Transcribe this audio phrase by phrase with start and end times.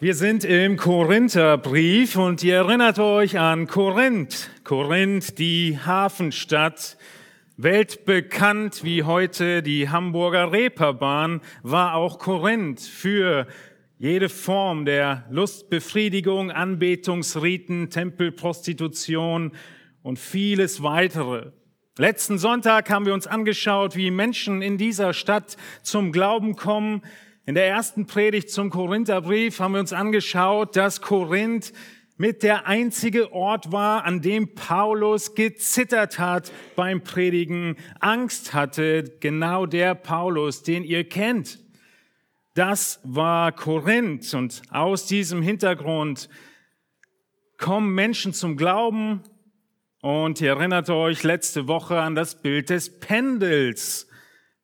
[0.00, 4.48] Wir sind im Korintherbrief und ihr erinnert euch an Korinth.
[4.62, 6.96] Korinth, die Hafenstadt,
[7.56, 13.48] weltbekannt wie heute die Hamburger Reeperbahn, war auch Korinth für
[13.98, 19.50] jede Form der Lustbefriedigung, Anbetungsriten, Tempelprostitution
[20.04, 21.50] und vieles weitere.
[21.96, 27.02] Letzten Sonntag haben wir uns angeschaut, wie Menschen in dieser Stadt zum Glauben kommen,
[27.48, 31.72] in der ersten Predigt zum Korintherbrief haben wir uns angeschaut, dass Korinth
[32.18, 39.64] mit der einzige Ort war, an dem Paulus gezittert hat beim Predigen, Angst hatte, genau
[39.64, 41.58] der Paulus, den ihr kennt.
[42.52, 44.34] Das war Korinth.
[44.34, 46.28] Und aus diesem Hintergrund
[47.56, 49.22] kommen Menschen zum Glauben.
[50.02, 54.07] Und ihr erinnert euch letzte Woche an das Bild des Pendels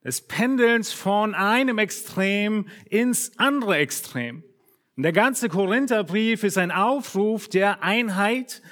[0.05, 4.45] des Pendelns von einem Extrem ins andere Extrem.
[4.97, 8.63] Und der ganze Korintherbrief ist ein Aufruf der Einheit.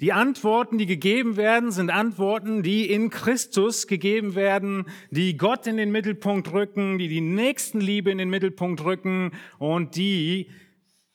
[0.00, 5.76] Die Antworten, die gegeben werden, sind Antworten, die in Christus gegeben werden, die Gott in
[5.76, 10.50] den Mittelpunkt rücken, die die Nächstenliebe in den Mittelpunkt rücken und die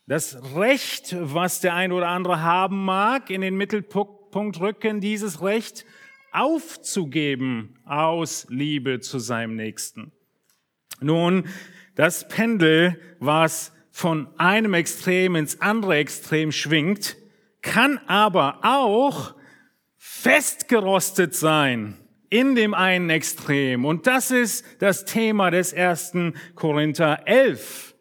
[0.08, 5.86] das Recht, was der ein oder andere haben mag, in den Mittelpunkt rücken, dieses Recht
[6.36, 10.12] aufzugeben aus Liebe zu seinem Nächsten.
[11.02, 11.48] Nun,
[11.96, 17.16] das Pendel, was von einem Extrem ins andere Extrem schwingt,
[17.62, 19.36] kann aber auch
[19.98, 21.98] festgerostet sein
[22.30, 23.86] in dem einen Extrem.
[23.86, 27.96] Und das ist das Thema des ersten Korinther 11.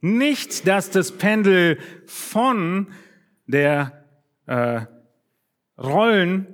[0.00, 2.88] Nicht, dass das Pendel von
[3.46, 4.04] der
[4.46, 4.82] äh,
[5.76, 6.53] Rollen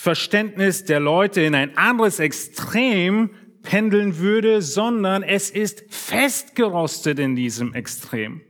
[0.00, 3.30] Verständnis der Leute in ein anderes Extrem
[3.64, 8.42] pendeln würde, sondern es ist festgerostet in diesem Extrem.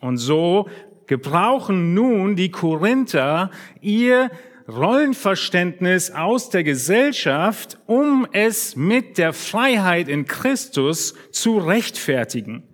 [0.00, 0.68] Und so
[1.06, 4.28] gebrauchen nun die Korinther ihr
[4.66, 12.73] Rollenverständnis aus der Gesellschaft, um es mit der Freiheit in Christus zu rechtfertigen.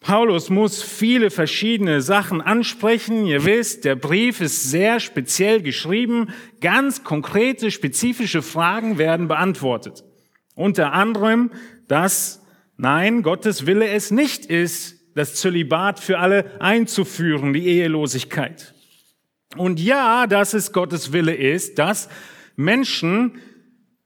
[0.00, 3.26] Paulus muss viele verschiedene Sachen ansprechen.
[3.26, 6.28] Ihr wisst, der Brief ist sehr speziell geschrieben.
[6.60, 10.04] Ganz konkrete, spezifische Fragen werden beantwortet.
[10.54, 11.50] Unter anderem,
[11.88, 12.42] dass,
[12.76, 18.74] nein, Gottes Wille es nicht ist, das Zölibat für alle einzuführen, die Ehelosigkeit.
[19.56, 22.08] Und ja, dass es Gottes Wille ist, dass
[22.54, 23.40] Menschen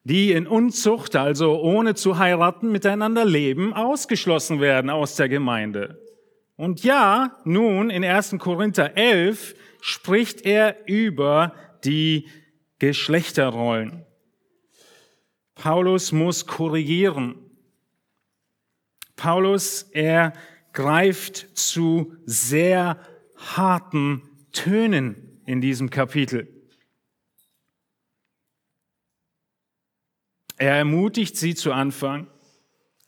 [0.04, 6.00] die in Unzucht, also ohne zu heiraten, miteinander leben, ausgeschlossen werden aus der Gemeinde.
[6.56, 8.36] Und ja, nun in 1.
[8.38, 11.54] Korinther 11 spricht er über
[11.84, 12.28] die
[12.78, 14.04] Geschlechterrollen.
[15.54, 17.36] Paulus muss korrigieren.
[19.16, 20.32] Paulus, er
[20.72, 22.98] greift zu sehr
[23.36, 26.61] harten Tönen in diesem Kapitel.
[30.62, 32.28] Er ermutigt sie zu Anfang,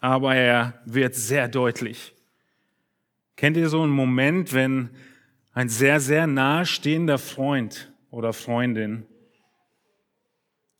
[0.00, 2.12] aber er wird sehr deutlich.
[3.36, 4.90] Kennt ihr so einen Moment, wenn
[5.52, 9.06] ein sehr, sehr nahestehender Freund oder Freundin,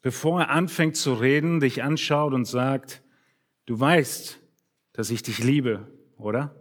[0.03, 3.05] bevor er anfängt zu reden, dich anschaut und sagt,
[3.67, 4.41] du weißt,
[4.95, 5.87] dass ich dich liebe,
[6.17, 6.61] oder?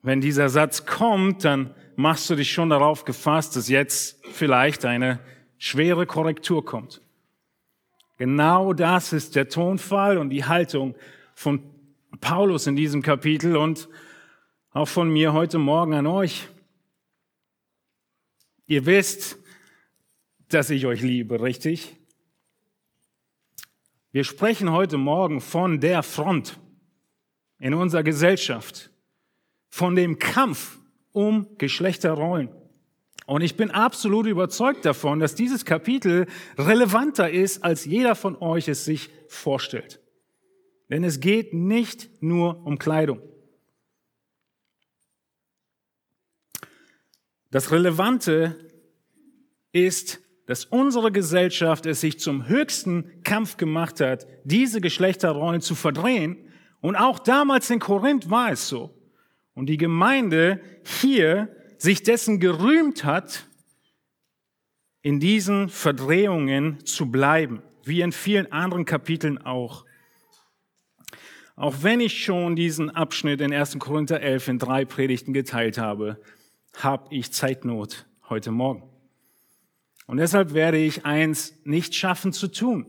[0.00, 5.20] Wenn dieser Satz kommt, dann machst du dich schon darauf gefasst, dass jetzt vielleicht eine
[5.58, 7.02] schwere Korrektur kommt.
[8.16, 10.94] Genau das ist der Tonfall und die Haltung
[11.34, 11.62] von
[12.20, 13.88] Paulus in diesem Kapitel und
[14.70, 16.48] auch von mir heute Morgen an euch.
[18.66, 19.38] Ihr wisst,
[20.48, 21.96] dass ich euch liebe, richtig?
[24.12, 26.58] Wir sprechen heute Morgen von der Front
[27.58, 28.90] in unserer Gesellschaft,
[29.68, 30.78] von dem Kampf
[31.12, 32.48] um Geschlechterrollen.
[33.26, 36.26] Und ich bin absolut überzeugt davon, dass dieses Kapitel
[36.56, 40.00] relevanter ist, als jeder von euch es sich vorstellt.
[40.88, 43.20] Denn es geht nicht nur um Kleidung.
[47.50, 48.54] Das Relevante
[49.72, 56.36] ist, dass unsere Gesellschaft es sich zum höchsten Kampf gemacht hat, diese Geschlechterrollen zu verdrehen.
[56.80, 58.94] Und auch damals in Korinth war es so.
[59.54, 63.46] Und die Gemeinde hier sich dessen gerühmt hat,
[65.02, 69.84] in diesen Verdrehungen zu bleiben, wie in vielen anderen Kapiteln auch.
[71.54, 73.78] Auch wenn ich schon diesen Abschnitt in 1.
[73.78, 76.20] Korinther 11 in drei Predigten geteilt habe,
[76.76, 78.82] habe ich Zeitnot heute Morgen.
[80.06, 82.86] Und deshalb werde ich eins nicht schaffen zu tun.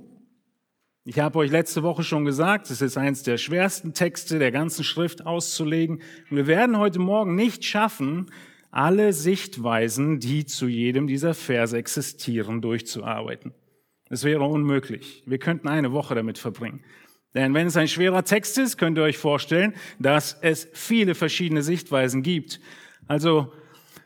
[1.06, 4.84] Ich habe euch letzte Woche schon gesagt, es ist eines der schwersten Texte der ganzen
[4.84, 6.02] Schrift auszulegen.
[6.30, 8.30] Wir werden heute Morgen nicht schaffen,
[8.78, 13.56] alle Sichtweisen, die zu jedem dieser Verse existieren, durchzuarbeiten.
[14.08, 15.24] Es wäre unmöglich.
[15.26, 16.84] Wir könnten eine Woche damit verbringen.
[17.34, 21.64] Denn wenn es ein schwerer Text ist, könnt ihr euch vorstellen, dass es viele verschiedene
[21.64, 22.60] Sichtweisen gibt.
[23.08, 23.52] Also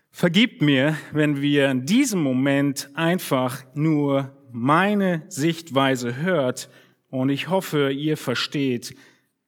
[0.09, 6.69] vergibt mir, wenn wir in diesem Moment einfach nur meine Sichtweise hört
[7.09, 8.95] und ich hoffe, ihr versteht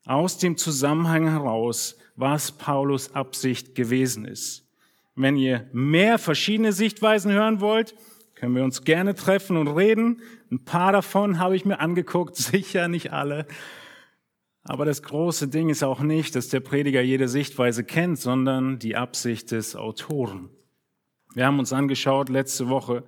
[0.04, 4.63] aus dem Zusammenhang heraus, was Paulus Absicht gewesen ist.
[5.16, 7.94] Wenn ihr mehr verschiedene Sichtweisen hören wollt,
[8.34, 10.20] können wir uns gerne treffen und reden.
[10.50, 13.46] Ein paar davon habe ich mir angeguckt, sicher nicht alle.
[14.64, 18.96] Aber das große Ding ist auch nicht, dass der Prediger jede Sichtweise kennt, sondern die
[18.96, 20.48] Absicht des Autoren.
[21.34, 23.04] Wir haben uns angeschaut letzte Woche,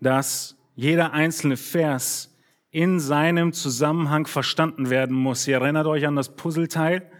[0.00, 2.36] dass jeder einzelne Vers
[2.70, 5.48] in seinem Zusammenhang verstanden werden muss.
[5.48, 7.10] Ihr erinnert euch an das Puzzleteil?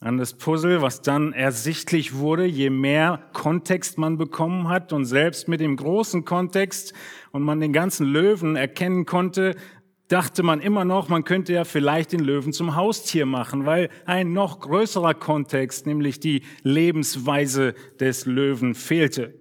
[0.00, 5.48] An das Puzzle, was dann ersichtlich wurde, je mehr Kontext man bekommen hat und selbst
[5.48, 6.94] mit dem großen Kontext
[7.32, 9.56] und man den ganzen Löwen erkennen konnte,
[10.06, 14.32] dachte man immer noch, man könnte ja vielleicht den Löwen zum Haustier machen, weil ein
[14.32, 19.34] noch größerer Kontext, nämlich die Lebensweise des Löwen, fehlte.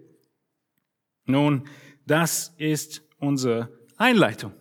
[1.26, 1.66] Nun,
[2.08, 4.54] das ist unsere Einleitung.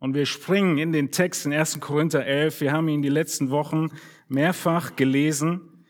[0.00, 1.78] Und wir springen in den Text in 1.
[1.78, 2.60] Korinther 11.
[2.60, 3.88] Wir haben ihn die letzten Wochen
[4.32, 5.84] mehrfach gelesen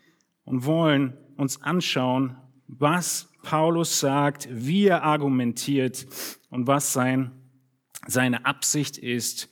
[0.45, 2.37] und wollen uns anschauen,
[2.67, 6.07] was Paulus sagt, wie er argumentiert
[6.51, 7.33] und was sein
[8.07, 9.49] seine Absicht ist,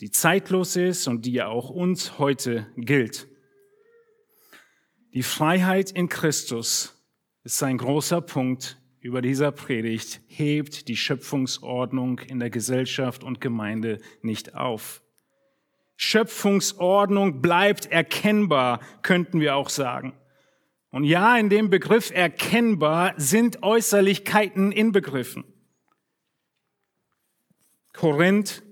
[0.00, 3.28] die zeitlos ist und die ja auch uns heute gilt.
[5.14, 6.94] Die Freiheit in Christus
[7.42, 13.98] ist ein großer Punkt über dieser Predigt, hebt die Schöpfungsordnung in der Gesellschaft und Gemeinde
[14.22, 15.02] nicht auf.
[16.00, 20.14] Schöpfungsordnung bleibt erkennbar, könnten wir auch sagen.
[20.90, 25.44] Und ja, in dem Begriff erkennbar sind Äußerlichkeiten inbegriffen.
[27.92, 28.62] Korinth.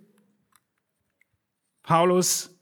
[1.82, 2.56] Paulus,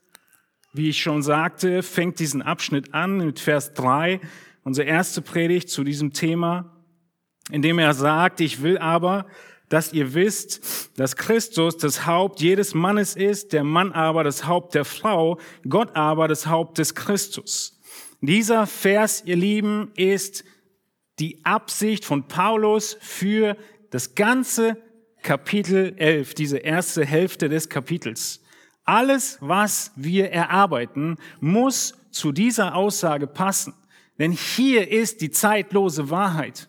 [0.73, 4.19] wie ich schon sagte, fängt diesen Abschnitt an mit Vers 3,
[4.63, 6.83] unsere erste Predigt zu diesem Thema,
[7.51, 9.27] indem er sagt, ich will aber,
[9.75, 14.77] dass ihr wisst, dass Christus das Haupt jedes Mannes ist, der Mann aber das Haupt
[14.77, 17.81] der Frau, Gott aber das Haupt des Christus.
[18.21, 20.45] Dieser Vers, ihr Lieben, ist
[21.19, 23.57] die Absicht von Paulus für
[23.91, 24.77] das ganze
[25.25, 28.45] Kapitel 11, diese erste Hälfte des Kapitels.
[28.85, 33.75] Alles, was wir erarbeiten, muss zu dieser Aussage passen.
[34.21, 36.69] Denn hier ist die zeitlose Wahrheit.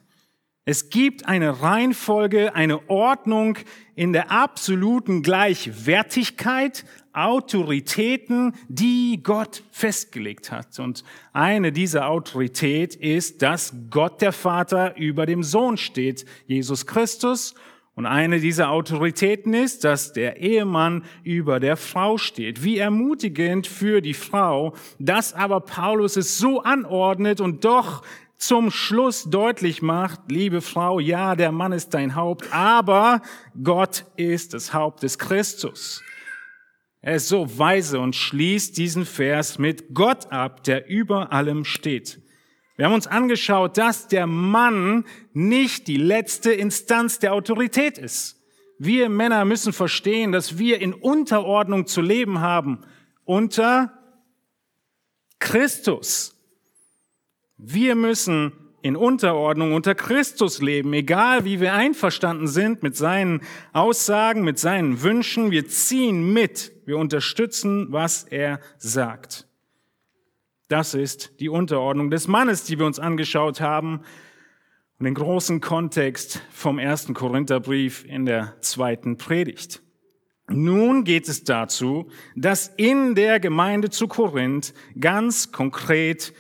[0.68, 3.60] Es gibt eine Reihenfolge, eine Ordnung
[3.94, 10.80] in der absoluten Gleichwertigkeit, Autoritäten, die Gott festgelegt hat.
[10.80, 11.04] Und
[11.34, 17.54] eine dieser Autorität ist, dass Gott der Vater über dem Sohn steht, Jesus Christus,
[17.96, 22.62] und eine dieser Autoritäten ist, dass der Ehemann über der Frau steht.
[22.62, 28.04] Wie ermutigend für die Frau, dass aber Paulus es so anordnet und doch
[28.38, 33.22] zum Schluss deutlich macht, liebe Frau, ja, der Mann ist dein Haupt, aber
[33.64, 36.04] Gott ist das Haupt des Christus.
[37.02, 42.20] Er ist so weise und schließt diesen Vers mit Gott ab, der über allem steht.
[42.78, 48.42] Wir haben uns angeschaut, dass der Mann nicht die letzte Instanz der Autorität ist.
[48.78, 52.82] Wir Männer müssen verstehen, dass wir in Unterordnung zu leben haben
[53.24, 53.94] unter
[55.40, 56.35] Christus.
[57.58, 63.42] Wir müssen in Unterordnung unter Christus leben, egal wie wir einverstanden sind mit seinen
[63.74, 65.50] Aussagen, mit seinen Wünschen.
[65.50, 69.48] Wir ziehen mit, wir unterstützen, was er sagt.
[70.68, 74.02] Das ist die Unterordnung des Mannes, die wir uns angeschaut haben
[75.00, 79.82] und den großen Kontext vom ersten Korintherbrief in der zweiten Predigt.
[80.48, 86.34] Nun geht es dazu, dass in der Gemeinde zu Korinth ganz konkret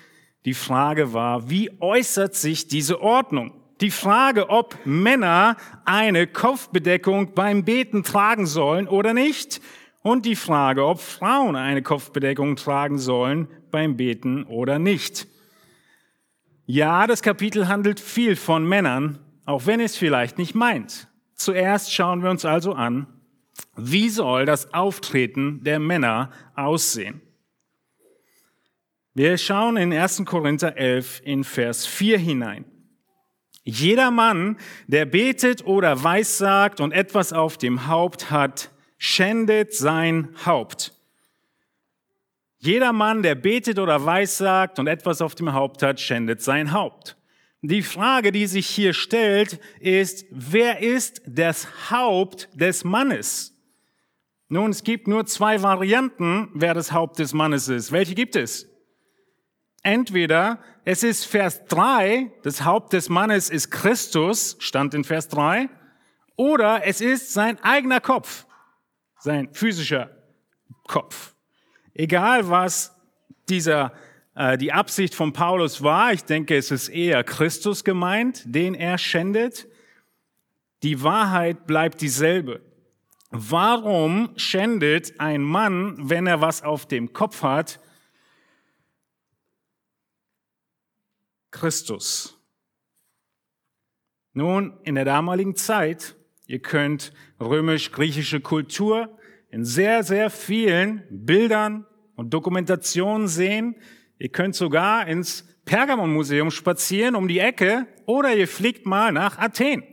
[0.45, 3.51] die Frage war, wie äußert sich diese Ordnung?
[3.81, 9.59] Die Frage, ob Männer eine Kopfbedeckung beim Beten tragen sollen oder nicht.
[10.01, 15.27] Und die Frage, ob Frauen eine Kopfbedeckung tragen sollen beim Beten oder nicht.
[16.67, 21.07] Ja, das Kapitel handelt viel von Männern, auch wenn es vielleicht nicht meint.
[21.33, 23.07] Zuerst schauen wir uns also an,
[23.75, 27.21] wie soll das Auftreten der Männer aussehen?
[29.17, 30.25] Wir schauen in 1.
[30.25, 32.65] Korinther 11 in Vers 4 hinein.
[33.63, 34.57] Jeder Mann,
[34.87, 40.91] der betet oder weissagt und etwas auf dem Haupt hat, schändet sein Haupt.
[42.57, 47.15] Jeder Mann, der betet oder weissagt und etwas auf dem Haupt hat, schändet sein Haupt.
[47.61, 53.55] Die Frage, die sich hier stellt, ist, wer ist das Haupt des Mannes?
[54.49, 57.93] Nun, es gibt nur zwei Varianten, wer das Haupt des Mannes ist.
[57.93, 58.74] Welche gibt es?
[59.85, 65.69] Entweder es ist Vers 3, das Haupt des Mannes ist Christus, stand in Vers 3,
[66.35, 68.47] oder es ist sein eigener Kopf,
[69.19, 70.09] sein physischer
[70.87, 71.35] Kopf.
[71.93, 72.95] Egal was
[73.47, 73.93] dieser
[74.33, 78.97] äh, die Absicht von Paulus war, ich denke, es ist eher Christus gemeint, den er
[78.97, 79.67] schändet.
[80.81, 82.61] Die Wahrheit bleibt dieselbe.
[83.29, 87.79] Warum schändet ein Mann, wenn er was auf dem Kopf hat,
[91.55, 92.37] Christus?
[94.33, 96.15] Nun, in der damaligen Zeit,
[96.47, 99.17] ihr könnt römisch-griechische Kultur
[99.49, 101.85] in sehr, sehr vielen Bildern
[102.17, 103.75] und Dokumentationen sehen.
[104.19, 109.83] Ihr könnt sogar ins Pergamon-Museum spazieren um die Ecke oder ihr fliegt mal nach Athen.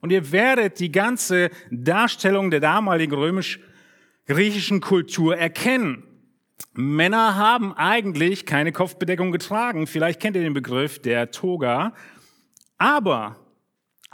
[0.00, 6.04] Und ihr werdet die ganze Darstellung der damaligen römisch-griechischen Kultur erkennen.
[6.74, 9.86] Männer haben eigentlich keine Kopfbedeckung getragen.
[9.86, 11.94] Vielleicht kennt ihr den Begriff der Toga.
[12.78, 13.36] Aber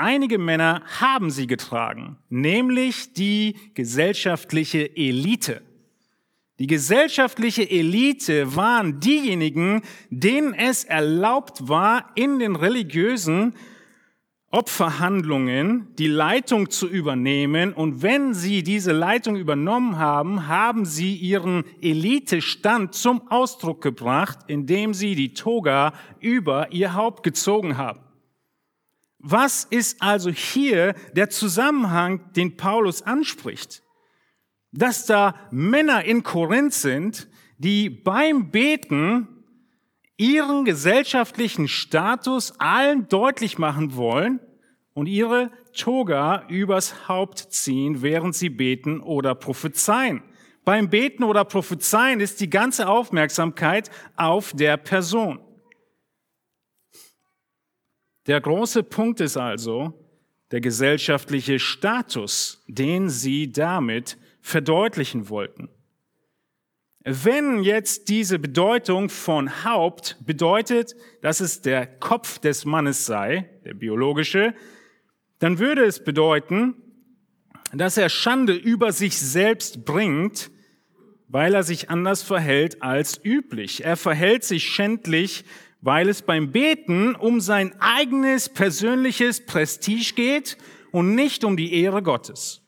[0.01, 5.61] Einige Männer haben sie getragen, nämlich die gesellschaftliche Elite.
[6.61, 13.55] Die gesellschaftliche Elite waren diejenigen, denen es erlaubt war, in den religiösen
[14.51, 17.75] Opferhandlungen die Leitung zu übernehmen.
[17.75, 24.95] Und wenn sie diese Leitung übernommen haben, haben sie ihren Elitestand zum Ausdruck gebracht, indem
[24.95, 28.01] sie die Toga über ihr Haupt gezogen haben.
[29.19, 33.83] Was ist also hier der Zusammenhang, den Paulus anspricht?
[34.73, 37.29] Dass da Männer in Korinth sind,
[37.59, 39.38] die beim Beten
[40.19, 44.41] ihren gesellschaftlichen Status allen deutlich machen wollen
[44.93, 50.23] und ihre Toga übers Haupt ziehen, während sie beten oder prophezeien.
[50.65, 55.41] Beim Beten oder Prophezeien ist die ganze Aufmerksamkeit auf der Person.
[58.27, 59.95] Der große Punkt ist also
[60.51, 65.71] der gesellschaftliche Status, den sie damit verdeutlichen wollten.
[67.11, 73.75] Wenn jetzt diese Bedeutung von Haupt bedeutet, dass es der Kopf des Mannes sei, der
[73.75, 74.55] biologische,
[75.39, 76.75] dann würde es bedeuten,
[77.73, 80.51] dass er Schande über sich selbst bringt,
[81.29, 83.85] weil er sich anders verhält als üblich.
[83.85, 85.45] Er verhält sich schändlich
[85.81, 90.59] weil es beim Beten um sein eigenes persönliches Prestige geht
[90.91, 92.63] und nicht um die Ehre Gottes.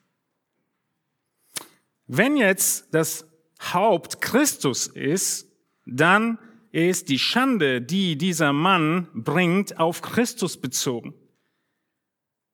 [2.07, 3.30] Wenn jetzt das
[3.61, 5.47] Haupt Christus ist,
[5.87, 6.39] dann
[6.73, 11.15] ist die Schande, die dieser Mann bringt, auf Christus bezogen.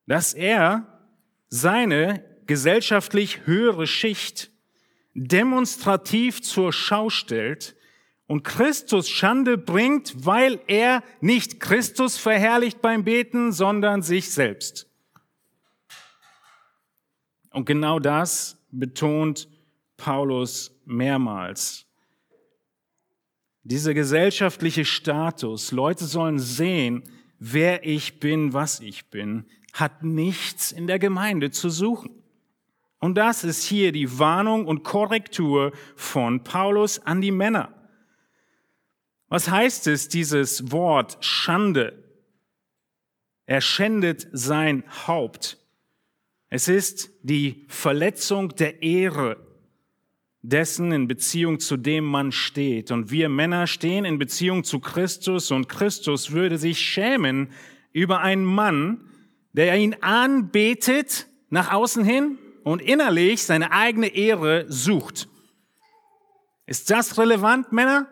[0.07, 0.87] Dass er
[1.49, 4.51] seine gesellschaftlich höhere Schicht
[5.15, 7.77] demonstrativ zur Schau stellt
[8.27, 14.91] und Christus Schande bringt, weil er nicht Christus verherrlicht beim Beten, sondern sich selbst.
[17.51, 19.49] Und genau das betont
[19.97, 21.87] Paulus mehrmals.
[23.63, 27.03] Dieser gesellschaftliche Status, Leute sollen sehen,
[27.39, 32.23] wer ich bin, was ich bin, hat nichts in der Gemeinde zu suchen.
[32.99, 37.75] Und das ist hier die Warnung und Korrektur von Paulus an die Männer.
[39.29, 42.05] Was heißt es, dieses Wort Schande?
[43.45, 45.59] Er schändet sein Haupt.
[46.49, 49.46] Es ist die Verletzung der Ehre
[50.49, 52.91] dessen in Beziehung zu dem man steht.
[52.93, 57.51] Und wir Männer stehen in Beziehung zu Christus und Christus würde sich schämen
[57.93, 59.11] über einen Mann,
[59.53, 65.29] der ihn anbetet nach außen hin und innerlich seine eigene Ehre sucht.
[66.67, 68.09] Ist das relevant, Männer?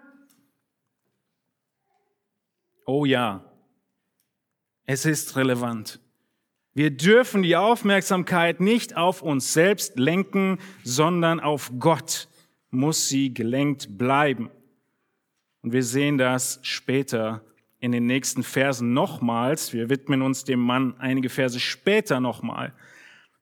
[2.87, 3.45] Oh ja,
[4.87, 6.01] es ist relevant.
[6.77, 12.29] Wir dürfen die Aufmerksamkeit nicht auf uns selbst lenken, sondern auf Gott
[12.71, 14.51] muss sie gelenkt bleiben.
[15.63, 17.45] Und wir sehen das später
[17.79, 19.73] in den nächsten Versen nochmals.
[19.73, 22.73] Wir widmen uns dem Mann einige Verse später nochmal.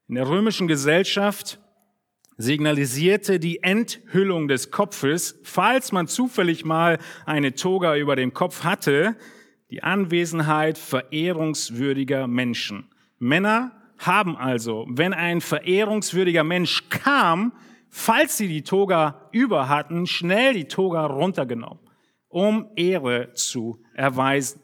[0.09, 1.59] In der römischen Gesellschaft
[2.37, 9.17] signalisierte die Enthüllung des Kopfes, falls man zufällig mal eine Toga über dem Kopf hatte,
[9.71, 12.92] die Anwesenheit verehrungswürdiger Menschen.
[13.23, 17.53] Männer haben also, wenn ein verehrungswürdiger Mensch kam,
[17.89, 21.79] falls sie die Toga über hatten, schnell die Toga runtergenommen,
[22.27, 24.61] um Ehre zu erweisen.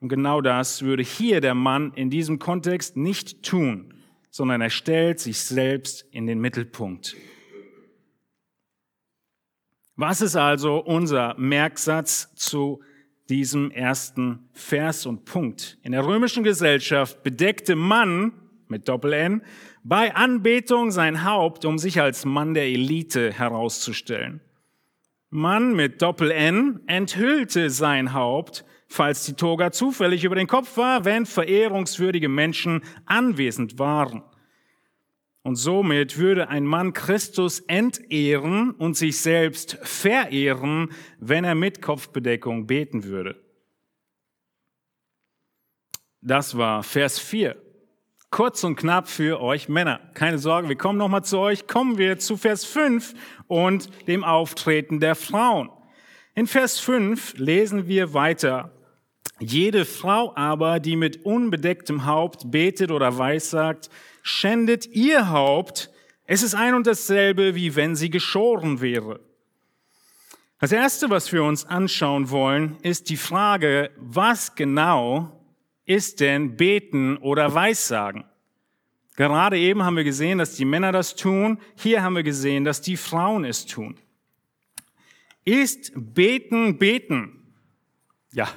[0.00, 3.92] Und genau das würde hier der Mann in diesem Kontext nicht tun,
[4.30, 7.14] sondern er stellt sich selbst in den Mittelpunkt.
[9.96, 12.80] Was ist also unser Merksatz zu
[13.28, 15.78] diesem ersten Vers und Punkt?
[15.82, 18.32] In der römischen Gesellschaft bedeckte Mann
[18.68, 19.42] mit Doppel-N
[19.84, 24.40] bei Anbetung sein Haupt, um sich als Mann der Elite herauszustellen.
[25.30, 31.26] Mann mit Doppel-N enthüllte sein Haupt, falls die Toga zufällig über den Kopf war, wenn
[31.26, 34.22] verehrungswürdige Menschen anwesend waren.
[35.46, 42.66] Und somit würde ein Mann Christus entehren und sich selbst verehren, wenn er mit Kopfbedeckung
[42.66, 43.40] beten würde.
[46.20, 47.54] Das war Vers 4.
[48.28, 50.00] Kurz und knapp für euch Männer.
[50.14, 51.68] Keine Sorge, wir kommen nochmal zu euch.
[51.68, 53.14] Kommen wir zu Vers 5
[53.46, 55.70] und dem Auftreten der Frauen.
[56.34, 58.72] In Vers 5 lesen wir weiter.
[59.38, 63.90] Jede Frau aber, die mit unbedecktem Haupt betet oder weissagt,
[64.26, 65.90] schändet ihr Haupt,
[66.24, 69.20] es ist ein und dasselbe, wie wenn sie geschoren wäre.
[70.58, 75.46] Das Erste, was wir uns anschauen wollen, ist die Frage, was genau
[75.84, 78.24] ist denn Beten oder Weissagen?
[79.14, 81.60] Gerade eben haben wir gesehen, dass die Männer das tun.
[81.76, 83.96] Hier haben wir gesehen, dass die Frauen es tun.
[85.44, 87.54] Ist Beten Beten?
[88.32, 88.48] Ja.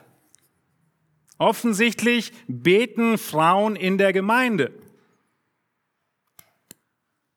[1.37, 4.73] Offensichtlich beten Frauen in der Gemeinde.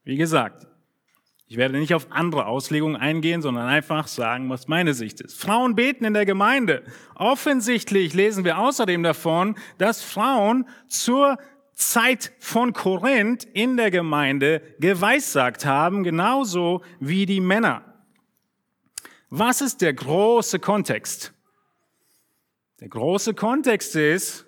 [0.04, 0.66] Wie gesagt,
[1.46, 5.38] ich werde nicht auf andere Auslegungen eingehen, sondern einfach sagen, was meine Sicht ist.
[5.38, 6.82] Frauen beten in der Gemeinde.
[7.14, 11.36] Offensichtlich lesen wir außerdem davon, dass Frauen zur
[11.74, 17.84] Zeit von Korinth in der Gemeinde geweissagt haben, genauso wie die Männer.
[19.28, 21.32] Was ist der große Kontext?
[22.80, 24.46] Der große Kontext ist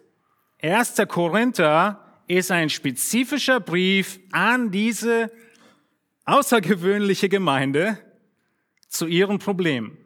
[0.62, 0.94] 1.
[1.08, 5.30] Korinther ist ein spezifischer Brief an diese
[6.24, 7.98] außergewöhnliche Gemeinde
[8.88, 9.98] zu ihren Problemen.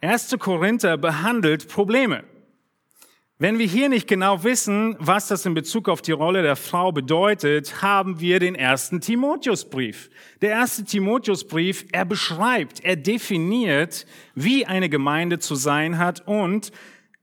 [0.00, 0.36] 1.
[0.38, 2.24] Korinther behandelt Probleme.
[3.38, 6.90] Wenn wir hier nicht genau wissen, was das in Bezug auf die Rolle der Frau
[6.90, 10.08] bedeutet, haben wir den ersten Timotheusbrief.
[10.40, 16.72] Der erste Timotheusbrief, er beschreibt, er definiert, wie eine Gemeinde zu sein hat und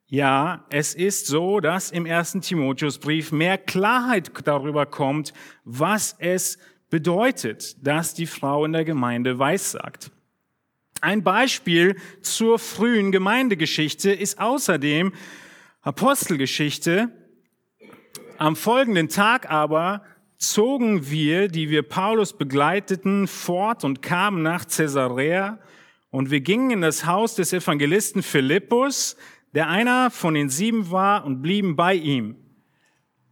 [0.06, 5.34] ja, es ist so, dass im ersten Timotheusbrief mehr Klarheit darüber kommt,
[5.66, 6.60] was es
[6.94, 10.12] bedeutet, dass die Frau in der Gemeinde weissagt.
[11.02, 15.12] Ein Beispiel zur frühen Gemeindegeschichte ist außerdem
[15.82, 17.10] Apostelgeschichte.
[18.38, 20.04] Am folgenden Tag aber
[20.38, 25.58] zogen wir, die wir Paulus begleiteten, fort und kamen nach Caesarea
[26.12, 29.18] und wir gingen in das Haus des Evangelisten Philippus,
[29.56, 32.36] der einer von den sieben war, und blieben bei ihm.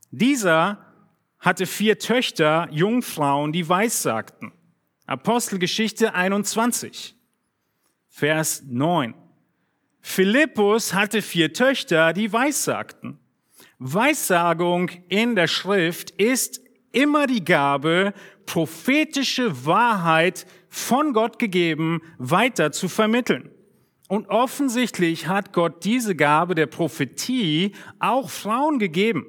[0.09, 0.90] Dieser
[1.41, 4.53] hatte vier Töchter, Jungfrauen, die weissagten.
[5.07, 7.15] Apostelgeschichte 21,
[8.07, 9.15] Vers 9.
[9.99, 13.19] Philippus hatte vier Töchter, die weissagten.
[13.79, 18.13] Weissagung in der Schrift ist immer die Gabe,
[18.45, 23.49] prophetische Wahrheit von Gott gegeben, weiter zu vermitteln.
[24.07, 29.25] Und offensichtlich hat Gott diese Gabe der Prophetie auch Frauen gegeben.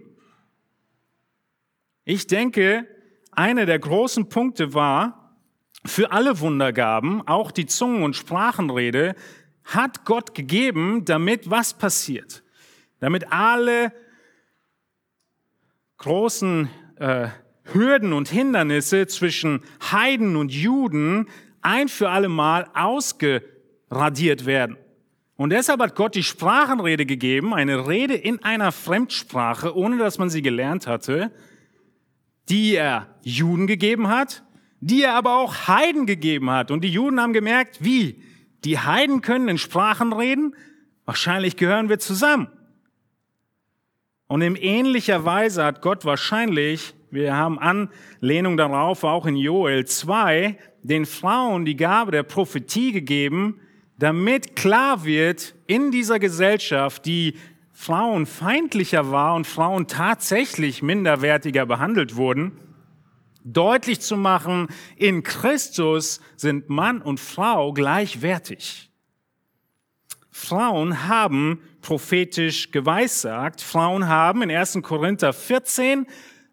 [2.05, 2.87] Ich denke,
[3.31, 5.37] einer der großen Punkte war,
[5.85, 9.15] für alle Wundergaben, auch die Zungen- und Sprachenrede,
[9.65, 12.43] hat Gott gegeben, damit was passiert?
[13.01, 13.93] Damit alle
[15.99, 17.29] großen äh,
[17.65, 19.63] Hürden und Hindernisse zwischen
[19.93, 21.29] Heiden und Juden
[21.63, 24.77] ein für alle Mal ausgeradiert werden.
[25.37, 30.31] Und deshalb hat Gott die Sprachenrede gegeben, eine Rede in einer Fremdsprache, ohne dass man
[30.31, 31.33] sie gelernt hatte,
[32.53, 34.45] die er Juden gegeben hat,
[34.81, 36.71] die er aber auch Heiden gegeben hat.
[36.71, 38.23] Und die Juden haben gemerkt, wie?
[38.65, 40.55] Die Heiden können in Sprachen reden?
[41.07, 42.49] Wahrscheinlich gehören wir zusammen.
[44.27, 50.59] Und in ähnlicher Weise hat Gott wahrscheinlich, wir haben Anlehnung darauf, auch in Joel 2,
[50.83, 53.61] den Frauen die Gabe der Prophetie gegeben,
[53.99, 57.35] damit klar wird in dieser Gesellschaft, die
[57.73, 62.53] Frauen feindlicher war und Frauen tatsächlich minderwertiger behandelt wurden,
[63.45, 68.91] deutlich zu machen, in Christus sind Mann und Frau gleichwertig.
[70.31, 73.61] Frauen haben prophetisch geweissagt.
[73.61, 74.79] Frauen haben in 1.
[74.83, 76.07] Korinther 14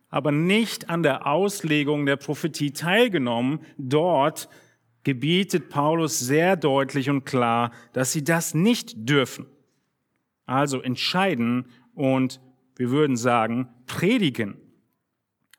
[0.09, 3.59] aber nicht an der Auslegung der Prophetie teilgenommen.
[3.77, 4.49] Dort
[5.03, 9.45] gebietet Paulus sehr deutlich und klar, dass sie das nicht dürfen.
[10.49, 12.41] Also entscheiden und
[12.75, 14.57] wir würden sagen, predigen.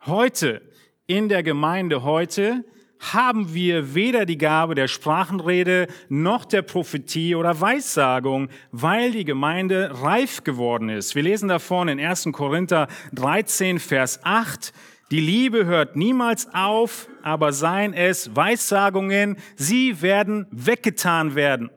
[0.04, 0.62] Heute,
[1.06, 2.64] in der Gemeinde heute,
[2.98, 9.90] haben wir weder die Gabe der Sprachenrede noch der Prophetie oder Weissagung, weil die Gemeinde
[10.02, 11.14] reif geworden ist.
[11.14, 12.28] Wir lesen davon in 1.
[12.32, 14.72] Korinther 13, Vers 8.
[15.10, 21.70] Die Liebe hört niemals auf, aber seien es Weissagungen, sie werden weggetan werden.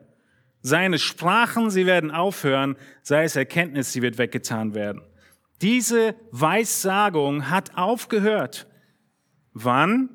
[0.66, 5.02] Seine Sprachen, sie werden aufhören, sei es Erkenntnis, sie wird weggetan werden.
[5.60, 8.66] Diese Weissagung hat aufgehört.
[9.52, 10.08] Wann?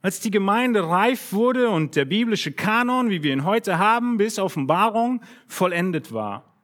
[0.00, 4.38] Als die Gemeinde reif wurde und der biblische Kanon, wie wir ihn heute haben, bis
[4.38, 6.54] Offenbarung vollendet war.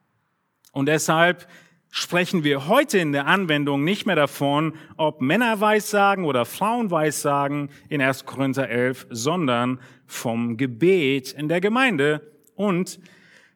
[0.70, 1.48] Und deshalb
[1.90, 7.70] sprechen wir heute in der Anwendung nicht mehr davon, ob Männer Weissagen oder Frauen Weissagen
[7.88, 8.24] in 1.
[8.24, 13.00] Korinther 11, sondern vom Gebet in der Gemeinde und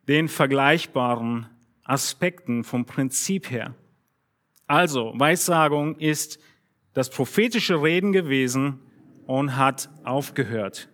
[0.09, 1.47] den vergleichbaren
[1.85, 3.75] Aspekten vom Prinzip her.
[4.67, 6.39] Also, Weissagung ist
[6.93, 8.81] das prophetische Reden gewesen,
[9.29, 10.89] und hat aufgehört.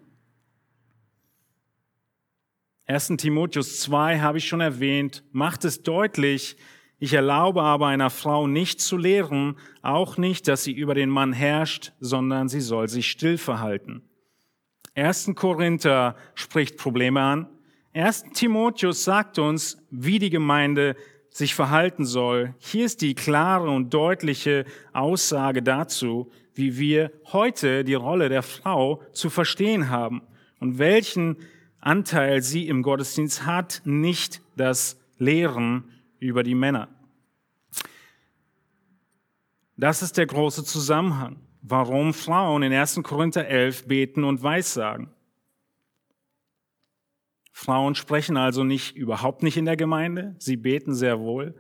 [2.87, 3.15] 1.
[3.17, 6.57] Timotheus 2 habe ich schon erwähnt, macht es deutlich,
[6.99, 11.33] ich erlaube aber einer Frau nicht zu lehren, auch nicht, dass sie über den Mann
[11.33, 14.03] herrscht, sondern sie soll sich still verhalten.
[14.97, 15.31] 1.
[15.37, 17.49] Korinther spricht Probleme an.
[17.95, 18.25] 1.
[18.35, 20.97] Timotheus sagt uns, wie die Gemeinde
[21.31, 22.55] sich verhalten soll.
[22.59, 29.01] Hier ist die klare und deutliche Aussage dazu, wie wir heute die Rolle der Frau
[29.13, 30.23] zu verstehen haben
[30.59, 31.37] und welchen
[31.81, 35.85] Anteil sie im Gottesdienst hat, nicht das Lehren
[36.19, 36.89] über die Männer.
[39.77, 43.01] Das ist der große Zusammenhang, warum Frauen in 1.
[43.05, 45.11] Korinther 11 beten und weissagen.
[47.57, 51.55] Frauen sprechen also nicht, überhaupt nicht in der Gemeinde, sie beten sehr wohl,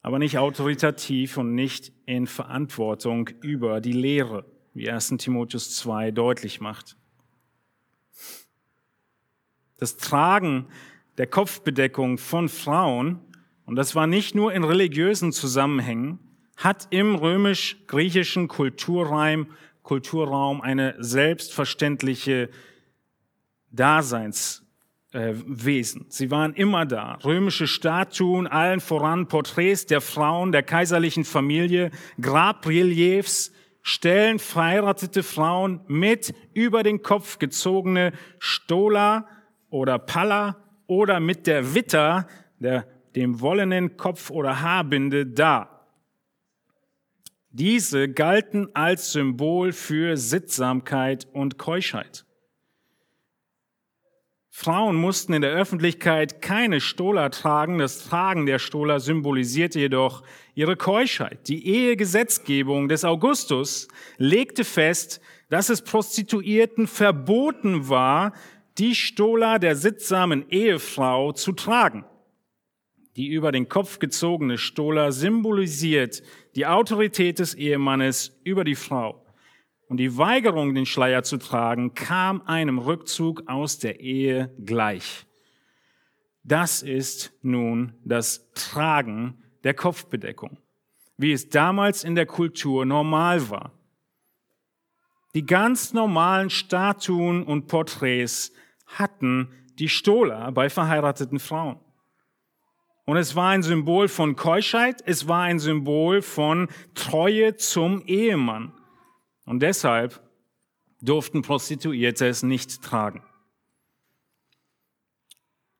[0.00, 5.14] aber nicht autoritativ und nicht in Verantwortung über die Lehre, wie 1.
[5.18, 6.96] Timotheus 2 deutlich macht.
[9.78, 10.68] Das Tragen
[11.18, 13.18] der Kopfbedeckung von Frauen,
[13.66, 16.20] und das war nicht nur in religiösen Zusammenhängen,
[16.56, 19.48] hat im römisch-griechischen Kulturraum,
[19.82, 22.50] Kulturraum eine selbstverständliche
[23.72, 24.64] Daseins
[25.12, 26.06] äh, Wesen.
[26.08, 27.18] Sie waren immer da.
[27.24, 31.90] Römische Statuen, allen voran Porträts der Frauen der kaiserlichen Familie,
[32.20, 39.26] Grabreliefs, stellen verheiratete Frauen mit über den Kopf gezogene Stola
[39.70, 45.86] oder Palla oder mit der Witter, der, dem wollenen Kopf- oder Haarbinde dar.
[47.50, 52.26] Diese galten als Symbol für Sittsamkeit und Keuschheit.
[54.60, 57.78] Frauen mussten in der Öffentlichkeit keine Stola tragen.
[57.78, 60.24] Das Tragen der Stola symbolisierte jedoch
[60.56, 61.46] ihre Keuschheit.
[61.46, 68.32] Die Ehegesetzgebung des Augustus legte fest, dass es Prostituierten verboten war,
[68.78, 72.04] die Stola der sittsamen Ehefrau zu tragen.
[73.14, 76.20] Die über den Kopf gezogene Stola symbolisiert
[76.56, 79.24] die Autorität des Ehemannes über die Frau.
[79.88, 85.26] Und die Weigerung, den Schleier zu tragen, kam einem Rückzug aus der Ehe gleich.
[86.44, 90.58] Das ist nun das Tragen der Kopfbedeckung,
[91.16, 93.72] wie es damals in der Kultur normal war.
[95.34, 98.52] Die ganz normalen Statuen und Porträts
[98.86, 101.78] hatten die Stola bei verheirateten Frauen.
[103.04, 108.72] Und es war ein Symbol von Keuschheit, es war ein Symbol von Treue zum Ehemann.
[109.48, 110.20] Und deshalb
[111.00, 113.22] durften Prostituierte es nicht tragen.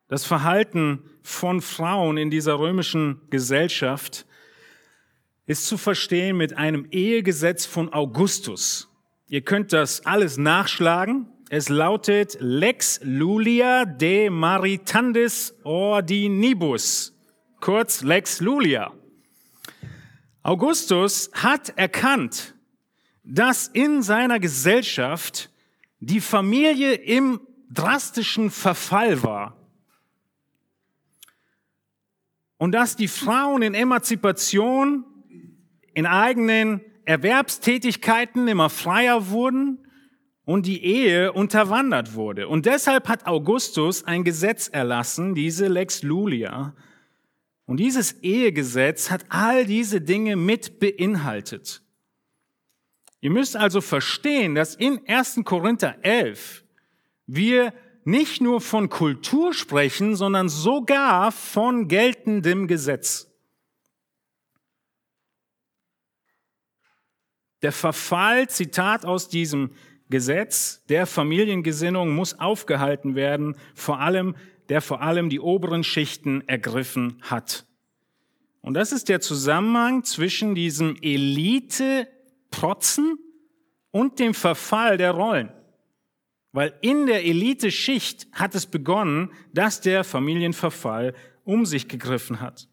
[0.06, 4.24] Das Verhalten von Frauen in dieser römischen Gesellschaft
[5.44, 8.88] ist zu verstehen mit einem Ehegesetz von Augustus.
[9.28, 11.28] Ihr könnt das alles nachschlagen.
[11.50, 17.14] Es lautet Lex Lulia de Maritandis Ordinibus,
[17.60, 18.94] kurz Lex Lulia.
[20.42, 22.54] Augustus hat erkannt,
[23.30, 25.50] dass in seiner Gesellschaft
[26.00, 29.56] die Familie im drastischen Verfall war.
[32.56, 35.04] Und dass die Frauen in Emanzipation,
[35.92, 39.86] in eigenen Erwerbstätigkeiten immer freier wurden
[40.44, 42.48] und die Ehe unterwandert wurde.
[42.48, 46.74] Und deshalb hat Augustus ein Gesetz erlassen, diese Lex Lulia.
[47.66, 51.82] Und dieses Ehegesetz hat all diese Dinge mit beinhaltet.
[53.20, 55.40] Ihr müsst also verstehen, dass in 1.
[55.44, 56.64] Korinther 11
[57.26, 57.72] wir
[58.04, 63.28] nicht nur von Kultur sprechen, sondern sogar von geltendem Gesetz.
[67.62, 69.72] Der Verfall, Zitat aus diesem
[70.08, 74.36] Gesetz der Familiengesinnung muss aufgehalten werden, vor allem,
[74.68, 77.66] der vor allem die oberen Schichten ergriffen hat.
[78.60, 80.96] Und das ist der Zusammenhang zwischen diesem
[82.50, 83.18] Elite-Protzen
[83.90, 85.50] und dem Verfall der Rollen.
[86.52, 92.68] Weil in der Elite-Schicht hat es begonnen, dass der Familienverfall um sich gegriffen hat.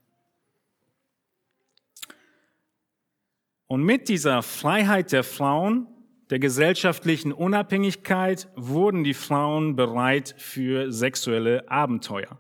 [3.67, 5.87] Und mit dieser Freiheit der Frauen,
[6.29, 12.39] der gesellschaftlichen Unabhängigkeit, wurden die Frauen bereit für sexuelle Abenteuer.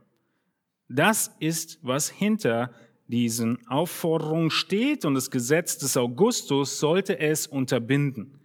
[0.87, 2.71] Das ist, was hinter
[3.07, 8.39] diesen Aufforderungen steht und das Gesetz des Augustus sollte es unterbinden.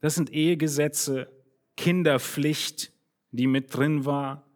[0.00, 1.28] Das sind Ehegesetze,
[1.76, 2.92] Kinderpflicht,
[3.32, 4.48] die mit drin war,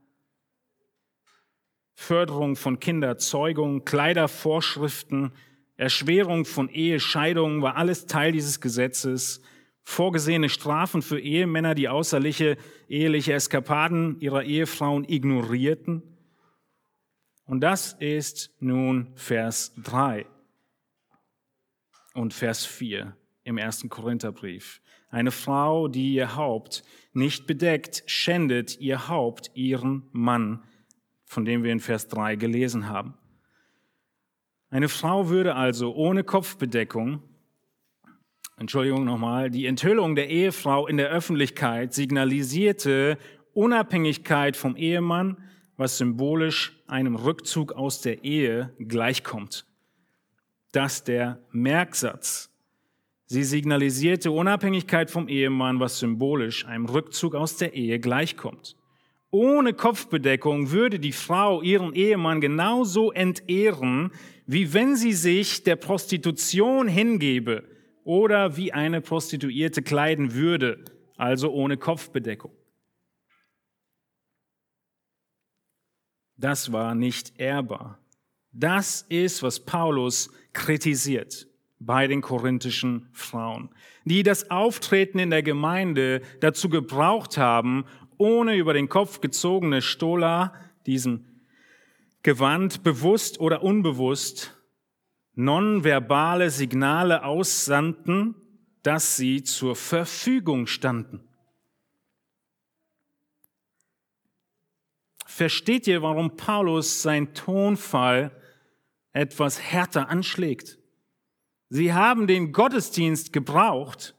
[1.94, 5.32] Förderung von Kinderzeugung, Kleidervorschriften,
[5.76, 9.40] Erschwerung von Ehescheidungen war alles Teil dieses Gesetzes.
[9.84, 12.56] Vorgesehene Strafen für Ehemänner, die außerliche
[12.88, 16.02] eheliche Eskapaden ihrer Ehefrauen ignorierten.
[17.52, 20.24] Und das ist nun Vers 3
[22.14, 24.80] und Vers 4 im ersten Korintherbrief.
[25.10, 30.62] Eine Frau, die ihr Haupt nicht bedeckt, schändet ihr Haupt ihren Mann,
[31.26, 33.18] von dem wir in Vers 3 gelesen haben.
[34.70, 37.22] Eine Frau würde also ohne Kopfbedeckung,
[38.56, 43.18] Entschuldigung nochmal, die Enthüllung der Ehefrau in der Öffentlichkeit signalisierte
[43.52, 45.36] Unabhängigkeit vom Ehemann,
[45.76, 49.66] was symbolisch einem Rückzug aus der Ehe gleichkommt.
[50.72, 52.50] Das der Merksatz.
[53.26, 58.76] Sie signalisierte Unabhängigkeit vom Ehemann, was symbolisch einem Rückzug aus der Ehe gleichkommt.
[59.30, 64.10] Ohne Kopfbedeckung würde die Frau ihren Ehemann genauso entehren,
[64.46, 67.64] wie wenn sie sich der Prostitution hingebe
[68.04, 70.84] oder wie eine Prostituierte kleiden würde,
[71.16, 72.52] also ohne Kopfbedeckung.
[76.42, 78.00] Das war nicht ehrbar.
[78.50, 81.46] Das ist, was Paulus kritisiert
[81.78, 83.70] bei den korinthischen Frauen,
[84.04, 87.84] die das Auftreten in der Gemeinde dazu gebraucht haben,
[88.18, 90.52] ohne über den Kopf gezogene Stola,
[90.84, 91.44] diesen
[92.24, 94.60] gewandt, bewusst oder unbewusst,
[95.34, 98.34] nonverbale Signale aussandten,
[98.82, 101.20] dass sie zur Verfügung standen.
[105.34, 108.30] Versteht ihr, warum Paulus sein Tonfall
[109.14, 110.78] etwas härter anschlägt?
[111.70, 114.14] Sie haben den Gottesdienst gebraucht,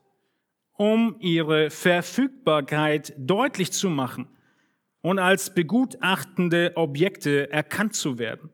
[0.71, 4.27] um ihre Verfügbarkeit deutlich zu machen
[5.01, 8.49] und als begutachtende Objekte erkannt zu werden.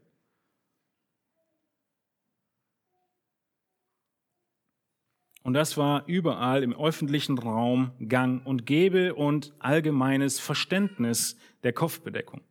[5.43, 12.41] Und das war überall im öffentlichen Raum gang und gäbe und allgemeines Verständnis der Kopfbedeckung.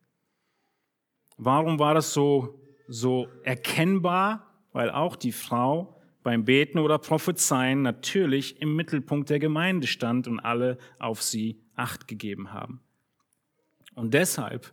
[1.38, 4.44] Warum war das so, so erkennbar?
[4.72, 10.40] Weil auch die Frau beim Beten oder Prophezeien natürlich im Mittelpunkt der Gemeinde stand und
[10.40, 12.81] alle auf sie Acht gegeben haben.
[13.94, 14.72] Und deshalb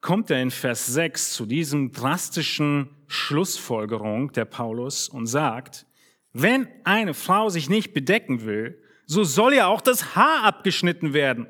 [0.00, 5.86] kommt er in Vers 6 zu diesem drastischen Schlussfolgerung der Paulus und sagt,
[6.32, 11.46] wenn eine Frau sich nicht bedecken will, so soll ja auch das Haar abgeschnitten werden.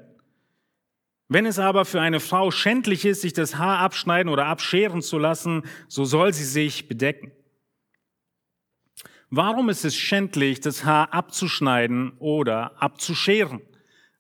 [1.33, 5.17] Wenn es aber für eine Frau schändlich ist, sich das Haar abschneiden oder abscheren zu
[5.17, 7.31] lassen, so soll sie sich bedecken.
[9.31, 13.63] Warum ist es schändlich, das Haar abzuschneiden oder abzuscheren?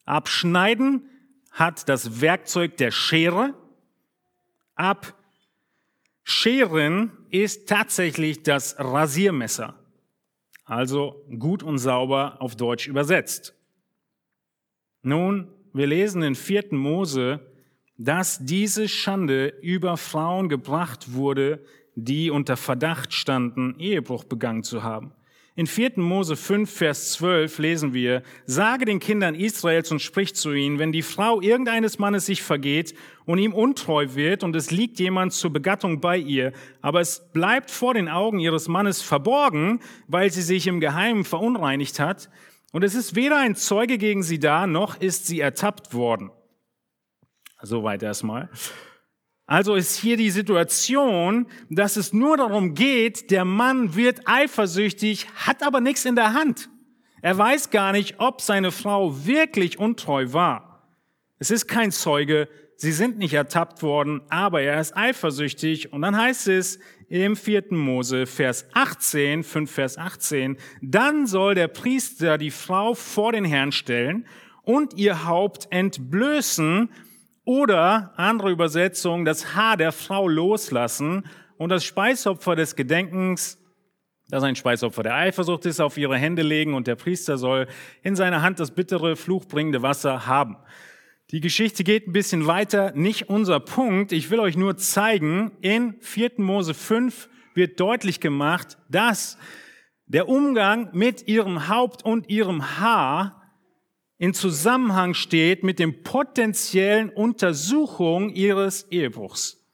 [0.05, 1.11] Abschneiden
[1.51, 3.55] hat das Werkzeug der Schere.
[6.25, 9.75] Abscheren ist tatsächlich das Rasiermesser.
[10.65, 13.57] Also gut und sauber auf Deutsch übersetzt.
[15.03, 16.67] Nun, wir lesen in 4.
[16.73, 17.41] Mose,
[17.97, 25.13] dass diese Schande über Frauen gebracht wurde, die unter Verdacht standen, Ehebruch begangen zu haben.
[25.57, 25.93] In 4.
[25.97, 30.93] Mose 5, Vers 12 lesen wir, sage den Kindern Israels und sprich zu ihnen, wenn
[30.93, 32.95] die Frau irgendeines Mannes sich vergeht
[33.27, 37.71] und ihm untreu wird und es liegt jemand zur Begattung bei ihr, aber es bleibt
[37.71, 42.31] vor den Augen ihres Mannes verborgen, weil sie sich im Geheimen verunreinigt hat,
[42.73, 46.31] und es ist weder ein Zeuge gegen sie da, noch ist sie ertappt worden.
[47.63, 48.49] Soweit erstmal.
[49.47, 55.65] Also ist hier die Situation, dass es nur darum geht, der Mann wird eifersüchtig, hat
[55.65, 56.71] aber nichts in der Hand.
[57.21, 60.89] Er weiß gar nicht, ob seine Frau wirklich untreu war.
[61.39, 65.93] Es ist kein Zeuge, sie sind nicht ertappt worden, aber er ist eifersüchtig.
[65.93, 66.79] Und dann heißt es
[67.11, 73.33] im vierten Mose, Vers 18, 5 Vers 18, dann soll der Priester die Frau vor
[73.33, 74.27] den Herrn stellen
[74.63, 76.89] und ihr Haupt entblößen
[77.45, 83.59] oder, andere Übersetzung, das Haar der Frau loslassen und das Speisopfer des Gedenkens,
[84.29, 87.67] das ein Speisopfer der Eifersucht ist, auf ihre Hände legen und der Priester soll
[88.05, 90.59] in seiner Hand das bittere, fluchbringende Wasser haben.
[91.33, 94.11] Die Geschichte geht ein bisschen weiter, nicht unser Punkt.
[94.11, 96.33] Ich will euch nur zeigen, in 4.
[96.39, 99.39] Mose 5 wird deutlich gemacht, dass
[100.07, 103.55] der Umgang mit ihrem Haupt und ihrem Haar
[104.19, 109.65] in Zusammenhang steht mit dem potenziellen Untersuchung ihres Ehebruchs.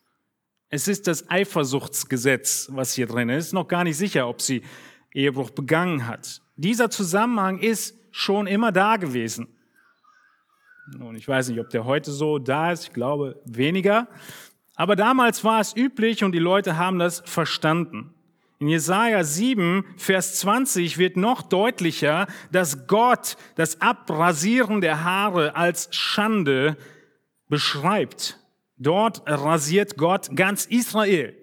[0.68, 3.54] Es ist das Eifersuchtsgesetz, was hier drin ist.
[3.54, 4.60] Noch gar nicht sicher, ob sie
[5.14, 6.42] Ehebruch begangen hat.
[6.56, 9.55] Dieser Zusammenhang ist schon immer da gewesen.
[10.94, 12.84] Nun, ich weiß nicht, ob der heute so da ist.
[12.84, 14.06] Ich glaube weniger.
[14.76, 18.14] Aber damals war es üblich und die Leute haben das verstanden.
[18.58, 25.88] In Jesaja 7, Vers 20 wird noch deutlicher, dass Gott das Abrasieren der Haare als
[25.90, 26.76] Schande
[27.48, 28.38] beschreibt.
[28.78, 31.34] Dort rasiert Gott ganz Israel.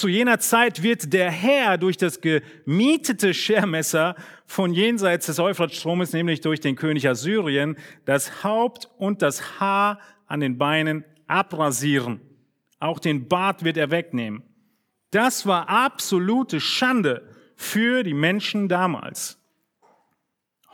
[0.00, 6.40] Zu jener Zeit wird der Herr durch das gemietete Schermesser von jenseits des Euphratstromes, nämlich
[6.40, 12.22] durch den König Assyrien, das Haupt und das Haar an den Beinen abrasieren.
[12.78, 14.42] Auch den Bart wird er wegnehmen.
[15.10, 19.38] Das war absolute Schande für die Menschen damals.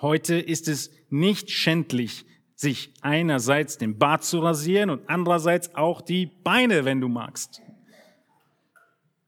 [0.00, 6.26] Heute ist es nicht schändlich, sich einerseits den Bart zu rasieren und andererseits auch die
[6.26, 7.60] Beine, wenn du magst.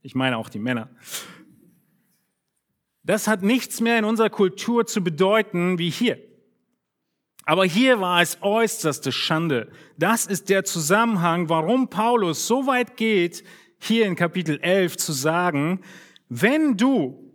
[0.09, 0.89] Ich meine auch die Männer.
[3.03, 6.19] Das hat nichts mehr in unserer Kultur zu bedeuten wie hier.
[7.45, 9.71] Aber hier war es äußerste Schande.
[9.99, 13.45] Das ist der Zusammenhang, warum Paulus so weit geht,
[13.79, 15.83] hier in Kapitel 11 zu sagen,
[16.31, 17.31] wenn du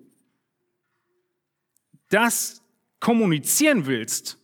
[2.09, 2.63] das
[2.99, 4.39] kommunizieren willst,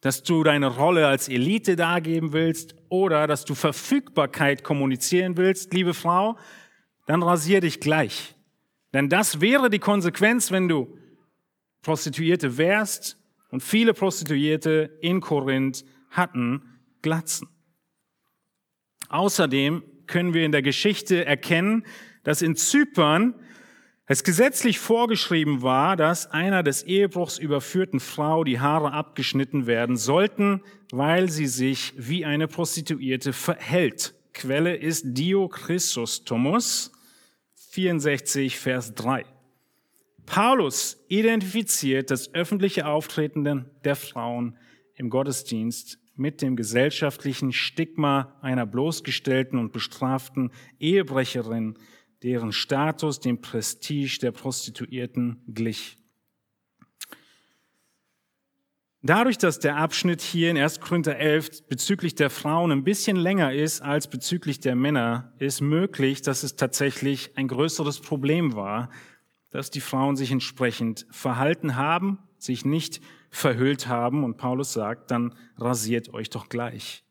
[0.00, 5.92] dass du deine Rolle als Elite dargeben willst oder dass du Verfügbarkeit kommunizieren willst, liebe
[5.92, 6.38] Frau,
[7.06, 8.34] dann rasier dich gleich.
[8.92, 10.98] Denn das wäre die Konsequenz, wenn du
[11.82, 13.18] Prostituierte wärst
[13.50, 16.62] und viele Prostituierte in Korinth hatten
[17.02, 17.48] Glatzen.
[19.08, 21.84] Außerdem können wir in der Geschichte erkennen,
[22.22, 23.34] dass in Zypern
[24.06, 30.62] es gesetzlich vorgeschrieben war, dass einer des Ehebruchs überführten Frau die Haare abgeschnitten werden sollten,
[30.90, 34.14] weil sie sich wie eine Prostituierte verhält.
[34.34, 35.50] Quelle ist Dio
[36.24, 36.91] Thomas
[37.72, 39.24] 64, Vers 3.
[40.26, 44.58] Paulus identifiziert das öffentliche Auftreten der Frauen
[44.94, 51.78] im Gottesdienst mit dem gesellschaftlichen Stigma einer bloßgestellten und bestraften Ehebrecherin,
[52.22, 55.96] deren Status dem Prestige der Prostituierten glich.
[59.04, 60.78] Dadurch, dass der Abschnitt hier in 1.
[60.78, 66.22] Korinther 11 bezüglich der Frauen ein bisschen länger ist als bezüglich der Männer, ist möglich,
[66.22, 68.90] dass es tatsächlich ein größeres Problem war,
[69.50, 74.22] dass die Frauen sich entsprechend verhalten haben, sich nicht verhüllt haben.
[74.22, 77.02] Und Paulus sagt, dann rasiert euch doch gleich.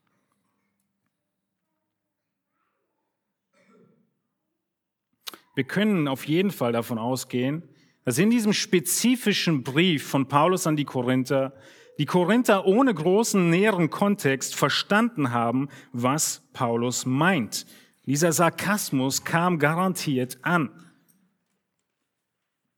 [5.56, 7.68] Wir können auf jeden Fall davon ausgehen,
[8.06, 11.54] dass in diesem spezifischen Brief von Paulus an die Korinther
[11.98, 17.66] die Korinther ohne großen näheren Kontext verstanden haben, was Paulus meint.
[18.06, 20.70] Dieser Sarkasmus kam garantiert an.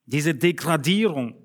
[0.05, 1.35] Diese Degradierung,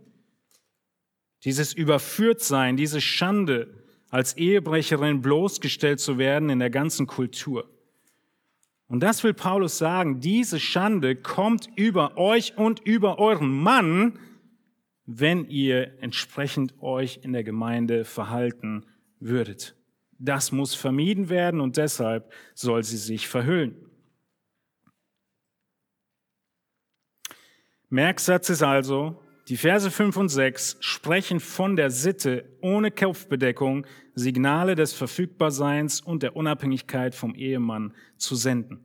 [1.45, 3.75] dieses Überführtsein, diese Schande,
[4.11, 7.69] als Ehebrecherin bloßgestellt zu werden in der ganzen Kultur.
[8.89, 14.19] Und das will Paulus sagen, diese Schande kommt über euch und über euren Mann,
[15.11, 18.85] wenn ihr entsprechend euch in der Gemeinde verhalten
[19.21, 19.75] würdet.
[20.19, 23.75] Das muss vermieden werden und deshalb soll sie sich verhüllen.
[27.89, 34.75] Merksatz ist also, die Verse 5 und 6 sprechen von der Sitte ohne Kopfbedeckung Signale
[34.75, 38.85] des Verfügbarseins und der Unabhängigkeit vom Ehemann zu senden.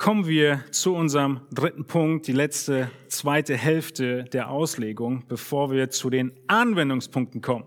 [0.00, 6.08] Kommen wir zu unserem dritten Punkt, die letzte zweite Hälfte der Auslegung, bevor wir zu
[6.08, 7.66] den Anwendungspunkten kommen.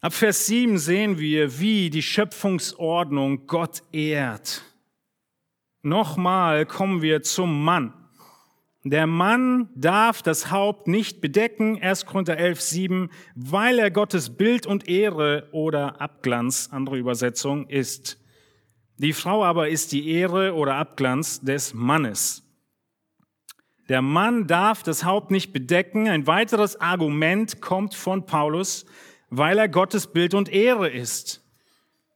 [0.00, 4.62] Ab Vers 7 sehen wir, wie die Schöpfungsordnung Gott ehrt.
[5.82, 7.92] Nochmal kommen wir zum Mann.
[8.82, 12.06] Der Mann darf das Haupt nicht bedecken, 1.
[12.06, 18.18] Korinther 11, 7, weil er Gottes Bild und Ehre oder Abglanz, andere Übersetzung, ist.
[18.98, 22.42] Die Frau aber ist die Ehre oder Abglanz des Mannes.
[23.88, 26.08] Der Mann darf das Haupt nicht bedecken.
[26.08, 28.86] Ein weiteres Argument kommt von Paulus,
[29.28, 31.44] weil er Gottes Bild und Ehre ist.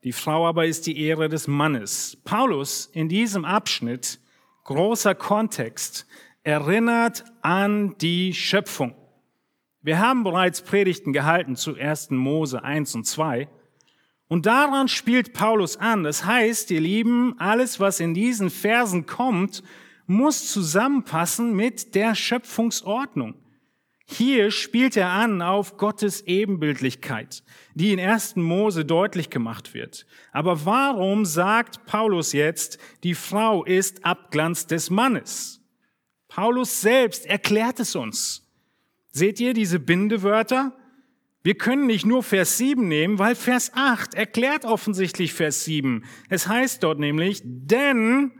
[0.02, 2.16] Die Frau aber ist die Ehre des Mannes.
[2.24, 4.18] Paulus in diesem Abschnitt,
[4.64, 6.06] großer Kontext,
[6.42, 8.94] erinnert an die Schöpfung.
[9.82, 12.10] Wir haben bereits Predigten gehalten zu 1.
[12.10, 13.48] Mose 1 und 2.
[14.30, 16.04] Und daran spielt Paulus an.
[16.04, 19.64] Das heißt, ihr Lieben, alles, was in diesen Versen kommt,
[20.06, 23.34] muss zusammenpassen mit der Schöpfungsordnung.
[24.06, 27.42] Hier spielt er an auf Gottes Ebenbildlichkeit,
[27.74, 28.36] die in 1.
[28.36, 30.06] Mose deutlich gemacht wird.
[30.30, 35.60] Aber warum sagt Paulus jetzt, die Frau ist Abglanz des Mannes?
[36.28, 38.48] Paulus selbst erklärt es uns.
[39.10, 40.72] Seht ihr diese Bindewörter?
[41.42, 46.04] Wir können nicht nur Vers 7 nehmen, weil Vers 8 erklärt offensichtlich Vers 7.
[46.28, 48.32] Es heißt dort nämlich, denn,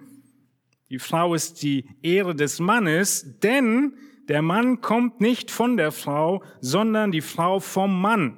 [0.90, 3.94] die Frau ist die Ehre des Mannes, denn
[4.28, 8.36] der Mann kommt nicht von der Frau, sondern die Frau vom Mann.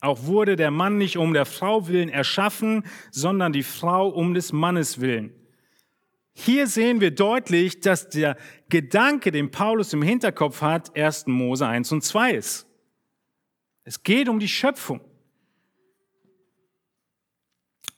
[0.00, 4.52] Auch wurde der Mann nicht um der Frau willen erschaffen, sondern die Frau um des
[4.52, 5.34] Mannes willen.
[6.32, 8.38] Hier sehen wir deutlich, dass der
[8.70, 11.26] Gedanke, den Paulus im Hinterkopf hat, 1.
[11.26, 12.69] Mose 1 und 2 ist.
[13.84, 15.00] Es geht um die Schöpfung.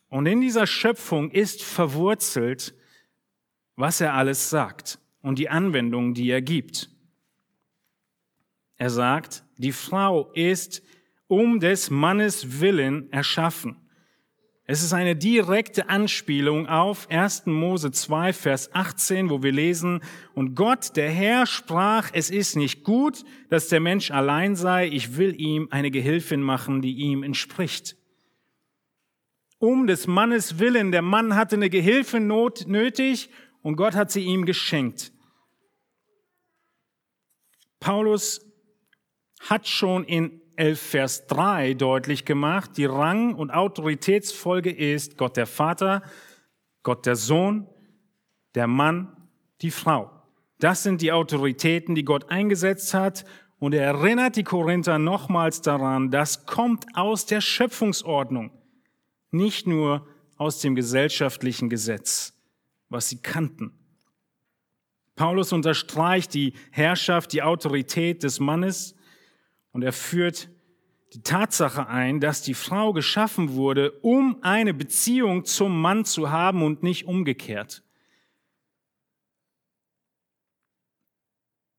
[0.09, 2.75] Und in dieser Schöpfung ist verwurzelt,
[3.77, 6.91] was er alles sagt und die Anwendung, die er gibt.
[8.77, 10.83] Er sagt, die Frau ist
[11.29, 13.82] um des Mannes Willen erschaffen.
[14.73, 17.45] Es ist eine direkte Anspielung auf 1.
[17.45, 20.01] Mose 2, Vers 18, wo wir lesen,
[20.33, 25.19] und Gott, der Herr, sprach, es ist nicht gut, dass der Mensch allein sei, ich
[25.19, 27.99] will ihm eine Gehilfin machen, die ihm entspricht.
[29.59, 33.29] Um des Mannes willen, der Mann hatte eine Gehilfin nötig
[33.61, 35.13] und Gott hat sie ihm geschenkt.
[37.79, 38.41] Paulus
[39.39, 45.47] hat schon in 11, Vers 3 deutlich gemacht, die Rang- und Autoritätsfolge ist Gott der
[45.47, 46.03] Vater,
[46.83, 47.67] Gott der Sohn,
[48.55, 49.17] der Mann,
[49.61, 50.11] die Frau.
[50.59, 53.25] Das sind die Autoritäten, die Gott eingesetzt hat.
[53.59, 58.51] Und er erinnert die Korinther nochmals daran, das kommt aus der Schöpfungsordnung,
[59.31, 62.35] nicht nur aus dem gesellschaftlichen Gesetz,
[62.89, 63.73] was sie kannten.
[65.15, 68.97] Paulus unterstreicht die Herrschaft, die Autorität des Mannes
[69.73, 70.49] und er führt
[71.15, 76.63] die Tatsache ein, dass die Frau geschaffen wurde, um eine Beziehung zum Mann zu haben
[76.63, 77.83] und nicht umgekehrt.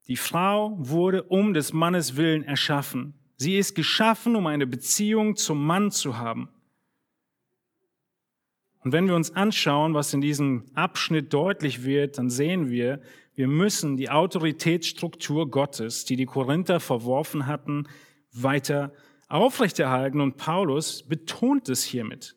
[0.08, 3.14] Die Frau wurde um des Mannes willen erschaffen.
[3.38, 6.50] Sie ist geschaffen, um eine Beziehung zum Mann zu haben.
[8.84, 13.02] Und wenn wir uns anschauen, was in diesem Abschnitt deutlich wird, dann sehen wir,
[13.36, 17.88] wir müssen die Autoritätsstruktur Gottes, die die Korinther verworfen hatten,
[18.32, 18.94] weiter
[19.28, 20.22] aufrechterhalten.
[20.22, 22.36] Und Paulus betont es hiermit.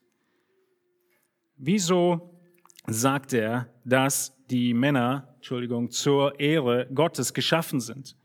[1.57, 2.39] Wieso
[2.87, 8.17] sagt er, dass die Männer, Entschuldigung, zur Ehre Gottes geschaffen sind?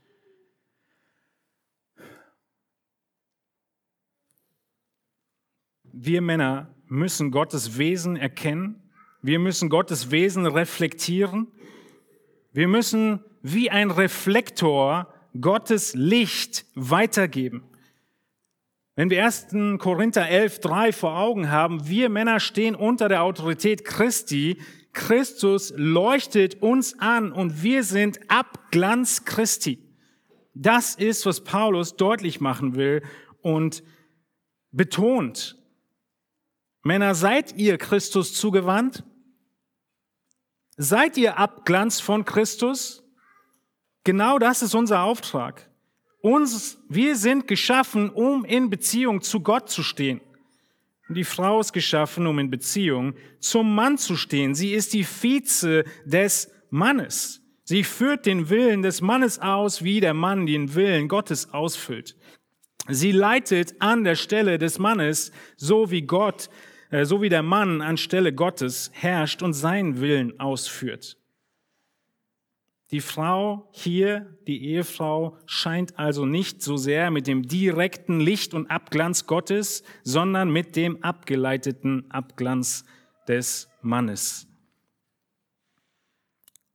[5.92, 8.82] Wir Männer müssen Gottes Wesen erkennen.
[9.20, 11.48] Wir müssen Gottes Wesen reflektieren.
[12.52, 17.64] Wir müssen wie ein Reflektor Gottes Licht weitergeben.
[18.94, 19.46] Wenn wir 1.
[19.78, 24.58] Korinther 11, 3 vor Augen haben, wir Männer stehen unter der Autorität Christi.
[24.92, 29.78] Christus leuchtet uns an und wir sind Abglanz Christi.
[30.52, 33.02] Das ist, was Paulus deutlich machen will
[33.40, 33.82] und
[34.72, 35.56] betont.
[36.82, 39.04] Männer, seid ihr Christus zugewandt?
[40.84, 43.04] Seid ihr Abglanz von Christus?
[44.02, 45.70] Genau das ist unser Auftrag.
[46.22, 50.20] Uns, wir sind geschaffen, um in Beziehung zu Gott zu stehen.
[51.08, 54.56] Die Frau ist geschaffen, um in Beziehung zum Mann zu stehen.
[54.56, 57.42] Sie ist die Vize des Mannes.
[57.62, 62.16] Sie führt den Willen des Mannes aus, wie der Mann den Willen Gottes ausfüllt.
[62.88, 66.50] Sie leitet an der Stelle des Mannes, so wie Gott
[67.04, 71.16] so wie der Mann anstelle Gottes herrscht und seinen Willen ausführt.
[72.90, 78.70] Die Frau hier, die Ehefrau, scheint also nicht so sehr mit dem direkten Licht und
[78.70, 82.84] Abglanz Gottes, sondern mit dem abgeleiteten Abglanz
[83.26, 84.46] des Mannes.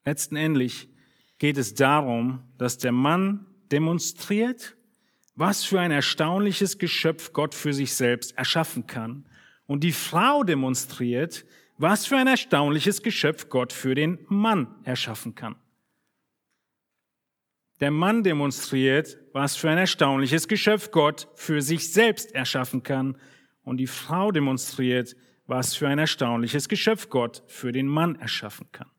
[0.06, 0.90] Letztendlich
[1.38, 4.76] geht es darum, dass der Mann demonstriert,
[5.36, 9.27] was für ein erstaunliches Geschöpf Gott für sich selbst erschaffen kann.
[9.68, 11.46] Und die Frau demonstriert,
[11.78, 15.56] was für ein erstaunliches Geschöpf Gott für den Mann erschaffen kann.
[17.80, 23.18] Der Mann demonstriert, was für ein erstaunliches Geschöpf Gott für sich selbst erschaffen kann.
[23.64, 25.16] Und die Frau demonstriert,
[25.46, 28.90] was für ein erstaunliches Geschöpf Gott für den Mann erschaffen kann.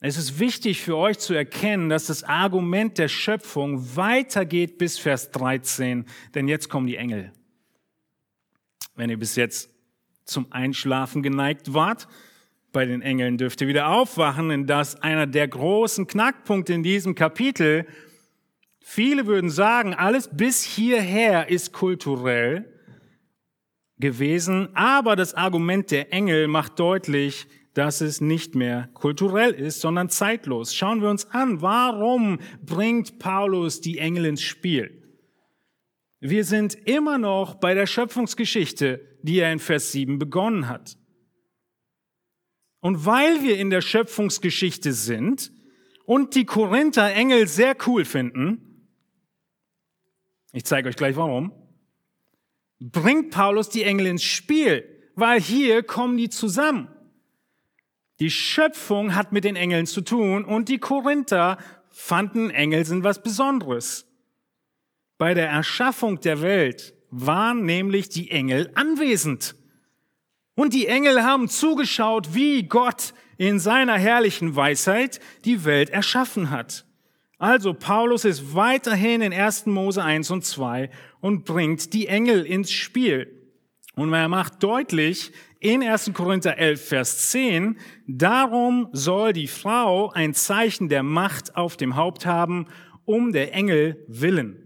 [0.00, 5.30] Es ist wichtig für euch zu erkennen, dass das Argument der Schöpfung weitergeht bis Vers
[5.30, 7.32] 13, denn jetzt kommen die Engel.
[8.94, 9.70] Wenn ihr bis jetzt
[10.24, 12.08] zum Einschlafen geneigt wart,
[12.72, 17.14] bei den Engeln dürft ihr wieder aufwachen, denn das einer der großen Knackpunkte in diesem
[17.14, 17.86] Kapitel.
[18.80, 22.64] Viele würden sagen, alles bis hierher ist kulturell
[23.98, 30.08] gewesen, aber das Argument der Engel macht deutlich, dass es nicht mehr kulturell ist, sondern
[30.08, 30.74] zeitlos.
[30.74, 35.01] Schauen wir uns an, warum bringt Paulus die Engel ins Spiel?
[36.24, 40.96] Wir sind immer noch bei der Schöpfungsgeschichte, die er in Vers 7 begonnen hat.
[42.78, 45.50] Und weil wir in der Schöpfungsgeschichte sind
[46.04, 48.86] und die Korinther Engel sehr cool finden,
[50.52, 51.52] ich zeige euch gleich warum,
[52.78, 54.84] bringt Paulus die Engel ins Spiel,
[55.16, 56.86] weil hier kommen die zusammen.
[58.20, 61.58] Die Schöpfung hat mit den Engeln zu tun und die Korinther
[61.90, 64.06] fanden Engel sind was Besonderes.
[65.18, 69.54] Bei der Erschaffung der Welt waren nämlich die Engel anwesend.
[70.54, 76.84] Und die Engel haben zugeschaut, wie Gott in seiner herrlichen Weisheit die Welt erschaffen hat.
[77.38, 79.66] Also Paulus ist weiterhin in 1.
[79.66, 80.90] Mose 1 und 2
[81.20, 83.42] und bringt die Engel ins Spiel.
[83.94, 86.12] Und er macht deutlich in 1.
[86.14, 92.26] Korinther 11, Vers 10, darum soll die Frau ein Zeichen der Macht auf dem Haupt
[92.26, 92.66] haben,
[93.04, 94.61] um der Engel willen.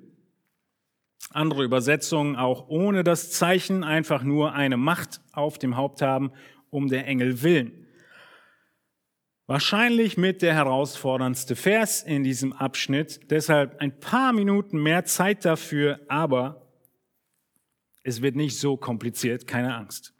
[1.37, 6.33] Andere Übersetzungen auch ohne das Zeichen, einfach nur eine Macht auf dem Haupt haben,
[6.71, 7.87] um der Engel willen.
[9.47, 16.01] Wahrscheinlich mit der herausforderndste Vers in diesem Abschnitt, deshalb ein paar Minuten mehr Zeit dafür,
[16.09, 16.67] aber
[18.03, 20.15] es wird nicht so kompliziert, keine Angst.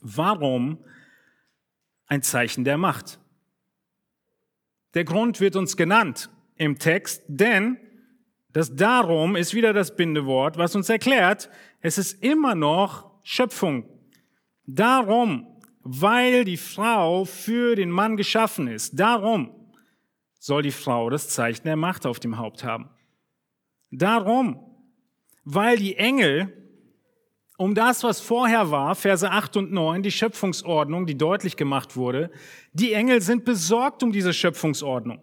[0.00, 0.78] Warum
[2.06, 3.18] ein Zeichen der Macht?
[4.94, 7.78] Der Grund wird uns genannt im Text, denn
[8.52, 13.84] das Darum ist wieder das Bindewort, was uns erklärt, es ist immer noch Schöpfung.
[14.66, 15.46] Darum,
[15.82, 19.50] weil die Frau für den Mann geschaffen ist, darum
[20.38, 22.88] soll die Frau das Zeichen der Macht auf dem Haupt haben.
[23.90, 24.60] Darum,
[25.44, 26.52] weil die Engel
[27.58, 32.30] um das, was vorher war, Verse 8 und 9, die Schöpfungsordnung, die deutlich gemacht wurde,
[32.72, 35.22] die Engel sind besorgt um diese Schöpfungsordnung.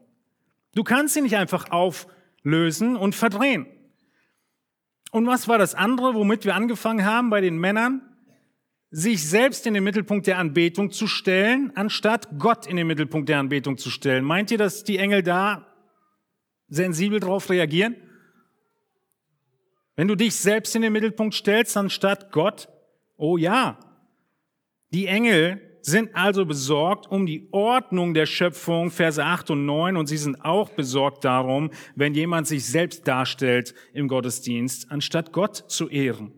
[0.73, 2.07] Du kannst sie nicht einfach auf
[2.45, 3.65] lösen und verdrehen.
[5.11, 8.01] Und was war das andere, womit wir angefangen haben bei den Männern?
[8.91, 13.39] Sich selbst in den Mittelpunkt der Anbetung zu stellen, anstatt Gott in den Mittelpunkt der
[13.39, 14.23] Anbetung zu stellen.
[14.23, 15.67] Meint ihr, dass die Engel da
[16.67, 17.95] sensibel drauf reagieren?
[19.95, 22.69] Wenn du dich selbst in den Mittelpunkt stellst, anstatt Gott?
[23.17, 23.79] Oh ja.
[24.93, 30.07] Die Engel sind also besorgt um die Ordnung der Schöpfung, Verse 8 und 9, und
[30.07, 35.88] sie sind auch besorgt darum, wenn jemand sich selbst darstellt im Gottesdienst, anstatt Gott zu
[35.88, 36.33] ehren.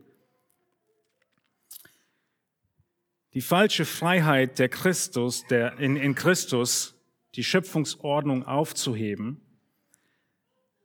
[3.33, 6.95] Die falsche Freiheit der Christus, der in, in Christus,
[7.35, 9.39] die Schöpfungsordnung aufzuheben,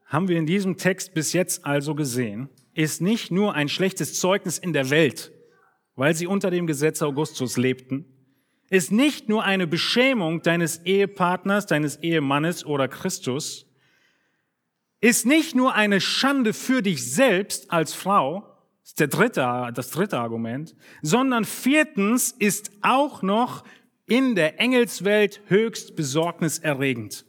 [0.04, 4.58] haben wir in diesem Text bis jetzt also gesehen, ist nicht nur ein schlechtes Zeugnis
[4.58, 5.32] in der Welt,
[5.96, 8.11] weil sie unter dem Gesetz Augustus lebten,
[8.72, 13.66] ist nicht nur eine Beschämung deines Ehepartners, deines Ehemannes oder Christus,
[15.02, 18.48] ist nicht nur eine Schande für dich selbst als Frau,
[18.82, 23.62] ist der dritte, das dritte Argument, sondern viertens ist auch noch
[24.06, 27.26] in der Engelswelt höchst besorgniserregend.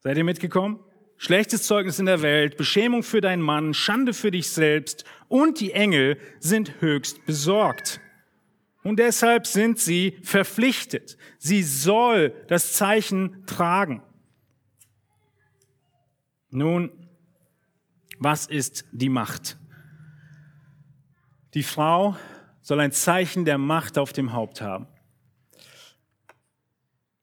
[0.00, 0.80] Seid ihr mitgekommen?
[1.18, 5.70] Schlechtes Zeugnis in der Welt, Beschämung für deinen Mann, Schande für dich selbst und die
[5.70, 8.00] Engel sind höchst besorgt.
[8.88, 11.18] Und deshalb sind sie verpflichtet.
[11.36, 14.02] Sie soll das Zeichen tragen.
[16.48, 16.90] Nun,
[18.18, 19.58] was ist die Macht?
[21.52, 22.16] Die Frau
[22.62, 24.86] soll ein Zeichen der Macht auf dem Haupt haben.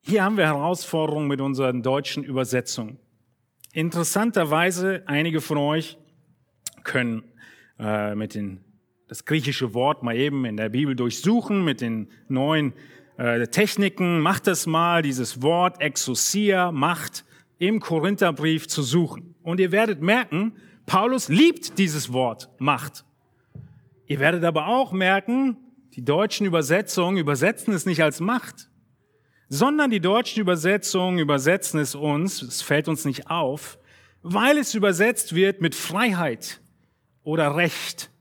[0.02, 3.00] Hier haben wir Herausforderungen mit unseren deutschen Übersetzungen.
[3.74, 5.98] Interessanterweise, einige von euch
[6.84, 7.24] können
[7.80, 8.64] äh, mit den,
[9.08, 12.74] das griechische Wort mal eben in der Bibel durchsuchen mit den neuen
[13.18, 14.20] äh, Techniken.
[14.20, 17.26] Macht das mal, dieses Wort Exousia, Macht,
[17.58, 19.36] im Korintherbrief zu suchen.
[19.44, 20.54] Und ihr werdet merken,
[20.86, 23.06] Paulus liebt dieses Wort Macht.
[24.08, 25.58] Ihr werdet aber auch merken,
[25.94, 28.70] die deutschen Übersetzungen übersetzen es nicht als Macht,
[29.50, 33.80] sondern die deutschen Übersetzungen übersetzen es uns, es fällt uns nicht auf,
[34.22, 36.60] weil es übersetzt wird mit Freiheit
[37.24, 38.12] oder Recht.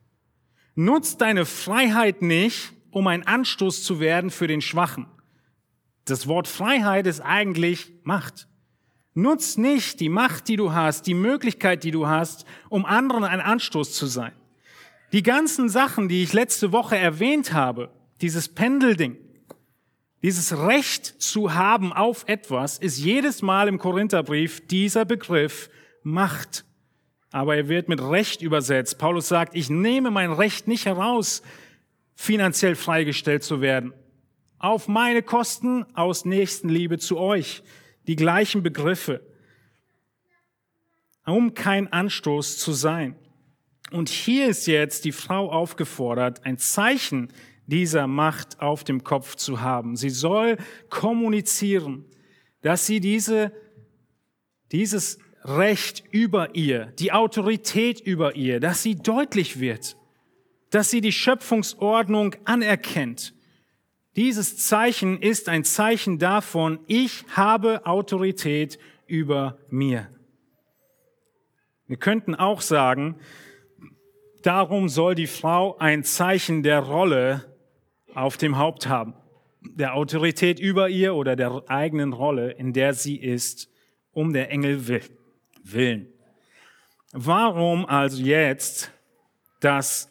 [0.74, 5.06] Nutzt deine Freiheit nicht, um ein Anstoß zu werden für den Schwachen.
[6.04, 8.48] Das Wort Freiheit ist eigentlich Macht.
[9.14, 13.40] Nutz nicht die Macht, die du hast, die Möglichkeit, die du hast, um anderen ein
[13.40, 14.32] Anstoß zu sein.
[15.12, 19.16] Die ganzen Sachen, die ich letzte Woche erwähnt habe, dieses Pendelding,
[20.22, 25.70] dieses Recht zu haben auf etwas ist jedes Mal im Korintherbrief dieser Begriff
[26.02, 26.64] Macht.
[27.34, 28.96] Aber er wird mit Recht übersetzt.
[28.96, 31.42] Paulus sagt, ich nehme mein Recht nicht heraus,
[32.14, 33.92] finanziell freigestellt zu werden.
[34.60, 37.64] Auf meine Kosten aus Nächstenliebe zu euch.
[38.06, 39.20] Die gleichen Begriffe.
[41.26, 43.16] Um kein Anstoß zu sein.
[43.90, 47.32] Und hier ist jetzt die Frau aufgefordert, ein Zeichen
[47.66, 49.96] dieser Macht auf dem Kopf zu haben.
[49.96, 50.56] Sie soll
[50.88, 52.04] kommunizieren,
[52.62, 53.50] dass sie diese,
[54.70, 59.96] dieses Recht über ihr, die Autorität über ihr, dass sie deutlich wird,
[60.70, 63.34] dass sie die Schöpfungsordnung anerkennt.
[64.16, 70.08] Dieses Zeichen ist ein Zeichen davon, ich habe Autorität über mir.
[71.86, 73.16] Wir könnten auch sagen,
[74.42, 77.44] darum soll die Frau ein Zeichen der Rolle
[78.14, 79.14] auf dem Haupt haben,
[79.60, 83.68] der Autorität über ihr oder der eigenen Rolle, in der sie ist,
[84.12, 84.86] um der Engel
[85.64, 86.06] willen.
[87.12, 88.90] Warum also jetzt
[89.60, 90.10] das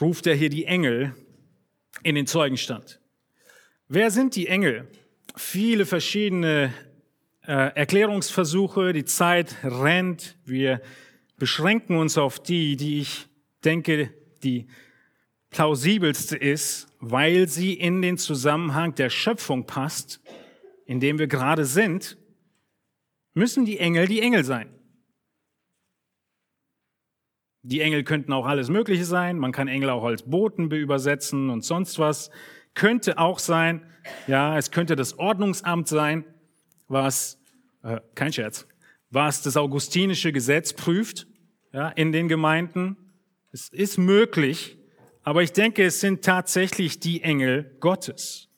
[0.00, 1.14] ruft er hier die Engel
[2.02, 3.00] in den Zeugenstand?
[3.88, 4.88] Wer sind die Engel?
[5.36, 6.72] Viele verschiedene
[7.46, 10.36] äh, Erklärungsversuche, die Zeit rennt.
[10.44, 10.80] Wir
[11.38, 13.26] beschränken uns auf die, die ich
[13.64, 14.66] denke, die
[15.50, 20.20] plausibelste ist, weil sie in den Zusammenhang der Schöpfung passt,
[20.86, 22.16] in dem wir gerade sind,
[23.34, 24.68] müssen die Engel die Engel sein.
[27.62, 29.38] Die Engel könnten auch alles Mögliche sein.
[29.38, 32.30] Man kann Engel auch als Boten übersetzen und sonst was.
[32.74, 33.86] Könnte auch sein,
[34.26, 36.24] ja, es könnte das Ordnungsamt sein,
[36.88, 37.38] was,
[37.84, 38.66] äh, kein Scherz,
[39.10, 41.28] was das augustinische Gesetz prüft,
[41.72, 42.96] ja, in den Gemeinden.
[43.52, 44.76] Es ist möglich,
[45.22, 48.48] aber ich denke, es sind tatsächlich die Engel Gottes.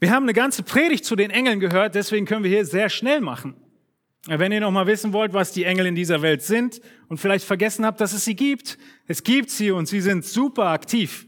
[0.00, 3.20] Wir haben eine ganze Predigt zu den Engeln gehört, deswegen können wir hier sehr schnell
[3.20, 3.61] machen.
[4.28, 7.44] Wenn ihr noch mal wissen wollt, was die Engel in dieser Welt sind und vielleicht
[7.44, 11.26] vergessen habt, dass es sie gibt, es gibt sie und sie sind super aktiv.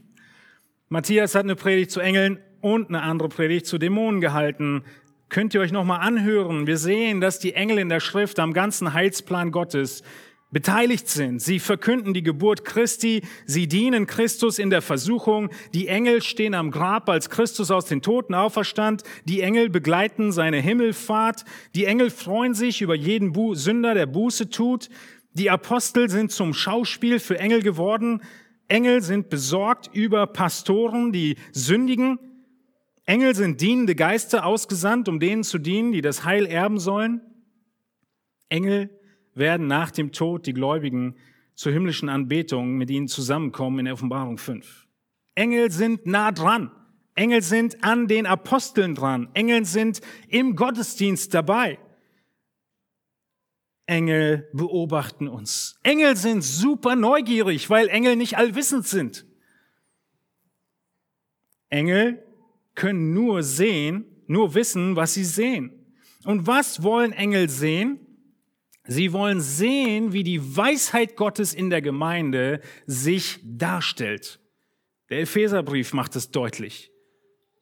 [0.87, 4.85] Matthias hat eine Predigt zu Engeln und eine andere Predigt zu Dämonen gehalten.
[5.27, 6.67] Könnt ihr euch noch mal anhören?
[6.67, 10.01] Wir sehen, dass die Engel in der Schrift am ganzen Heilsplan Gottes
[10.55, 11.41] beteiligt sind.
[11.41, 16.71] Sie verkünden die Geburt Christi, sie dienen Christus in der Versuchung, die Engel stehen am
[16.71, 21.43] Grab, als Christus aus den Toten auferstand, die Engel begleiten seine Himmelfahrt,
[21.75, 24.87] die Engel freuen sich über jeden Bu Sünder, der Buße tut,
[25.33, 28.21] die Apostel sind zum Schauspiel für Engel geworden,
[28.69, 32.17] Engel sind besorgt über Pastoren, die sündigen,
[33.03, 37.19] Engel sind dienende Geister ausgesandt, um denen zu dienen, die das Heil erben sollen.
[38.47, 38.89] Engel
[39.35, 41.15] werden nach dem Tod die Gläubigen
[41.53, 44.87] zur himmlischen Anbetung mit ihnen zusammenkommen in der Offenbarung 5.
[45.35, 46.71] Engel sind nah dran.
[47.13, 49.29] Engel sind an den Aposteln dran.
[49.33, 51.79] Engel sind im Gottesdienst dabei.
[53.85, 55.79] Engel beobachten uns.
[55.83, 59.25] Engel sind super neugierig, weil Engel nicht allwissend sind.
[61.69, 62.23] Engel
[62.73, 65.71] können nur sehen, nur wissen, was sie sehen.
[66.25, 68.04] Und was wollen Engel sehen?
[68.87, 74.39] Sie wollen sehen, wie die Weisheit Gottes in der Gemeinde sich darstellt.
[75.09, 76.91] Der Epheserbrief macht es deutlich.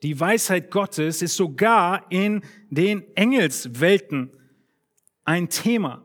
[0.01, 4.31] Die Weisheit Gottes ist sogar in den Engelswelten
[5.23, 6.03] ein Thema.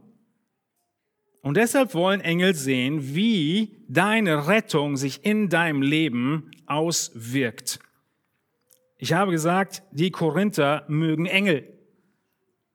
[1.42, 7.80] Und deshalb wollen Engel sehen, wie deine Rettung sich in deinem Leben auswirkt.
[8.98, 11.77] Ich habe gesagt, die Korinther mögen Engel.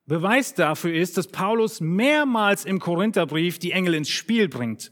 [0.06, 4.92] Beweis dafür ist, dass Paulus mehrmals im Korintherbrief die Engel ins Spiel bringt.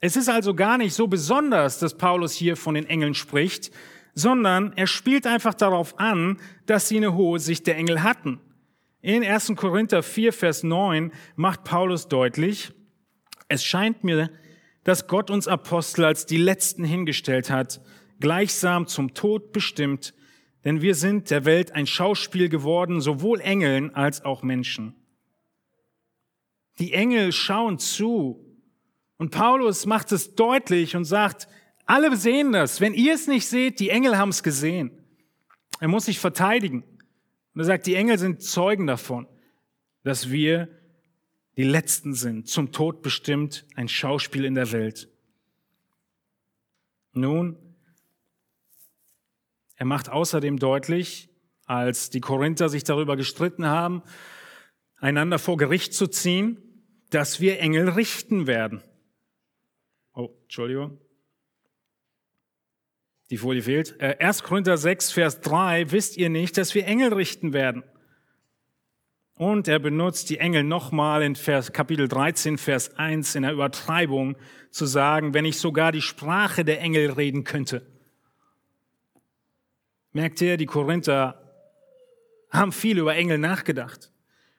[0.00, 3.70] Es ist also gar nicht so besonders, dass Paulus hier von den Engeln spricht,
[4.14, 8.40] sondern er spielt einfach darauf an, dass sie eine hohe Sicht der Engel hatten.
[9.00, 9.52] In 1.
[9.54, 12.72] Korinther 4, Vers 9 macht Paulus deutlich,
[13.48, 14.30] es scheint mir,
[14.82, 17.80] dass Gott uns Apostel als die Letzten hingestellt hat,
[18.20, 20.14] gleichsam zum Tod bestimmt,
[20.64, 24.94] denn wir sind der Welt ein Schauspiel geworden, sowohl Engeln als auch Menschen.
[26.78, 28.44] Die Engel schauen zu.
[29.16, 31.48] Und Paulus macht es deutlich und sagt,
[31.86, 32.80] alle sehen das.
[32.80, 34.90] Wenn ihr es nicht seht, die Engel haben es gesehen.
[35.80, 36.84] Er muss sich verteidigen.
[37.54, 39.26] Und er sagt, die Engel sind Zeugen davon,
[40.04, 40.68] dass wir
[41.56, 45.08] die Letzten sind, zum Tod bestimmt, ein Schauspiel in der Welt.
[47.14, 47.56] Nun,
[49.78, 51.30] er macht außerdem deutlich,
[51.64, 54.02] als die Korinther sich darüber gestritten haben,
[54.96, 56.58] einander vor Gericht zu ziehen,
[57.10, 58.82] dass wir Engel richten werden.
[60.14, 60.98] Oh, Entschuldigung.
[63.30, 64.00] Die Folie fehlt.
[64.00, 64.40] 1.
[64.40, 67.84] Äh, Korinther 6, Vers 3, wisst ihr nicht, dass wir Engel richten werden?
[69.34, 74.36] Und er benutzt die Engel nochmal in Vers, Kapitel 13, Vers 1 in der Übertreibung
[74.72, 77.86] zu sagen, wenn ich sogar die Sprache der Engel reden könnte.
[80.18, 81.40] Merkt ihr, die Korinther
[82.50, 84.10] haben viel über Engel nachgedacht.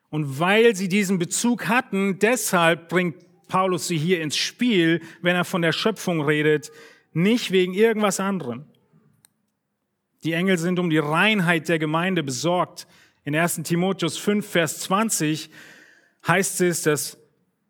[0.09, 3.17] Und weil sie diesen Bezug hatten, deshalb bringt
[3.49, 6.71] Paulus sie hier ins Spiel, wenn er von der Schöpfung redet,
[7.11, 8.67] nicht wegen irgendwas anderem.
[10.23, 12.87] Die Engel sind um die Reinheit der Gemeinde besorgt.
[13.25, 15.49] In 1 Timotheus 5, Vers 20
[16.25, 17.18] heißt es, dass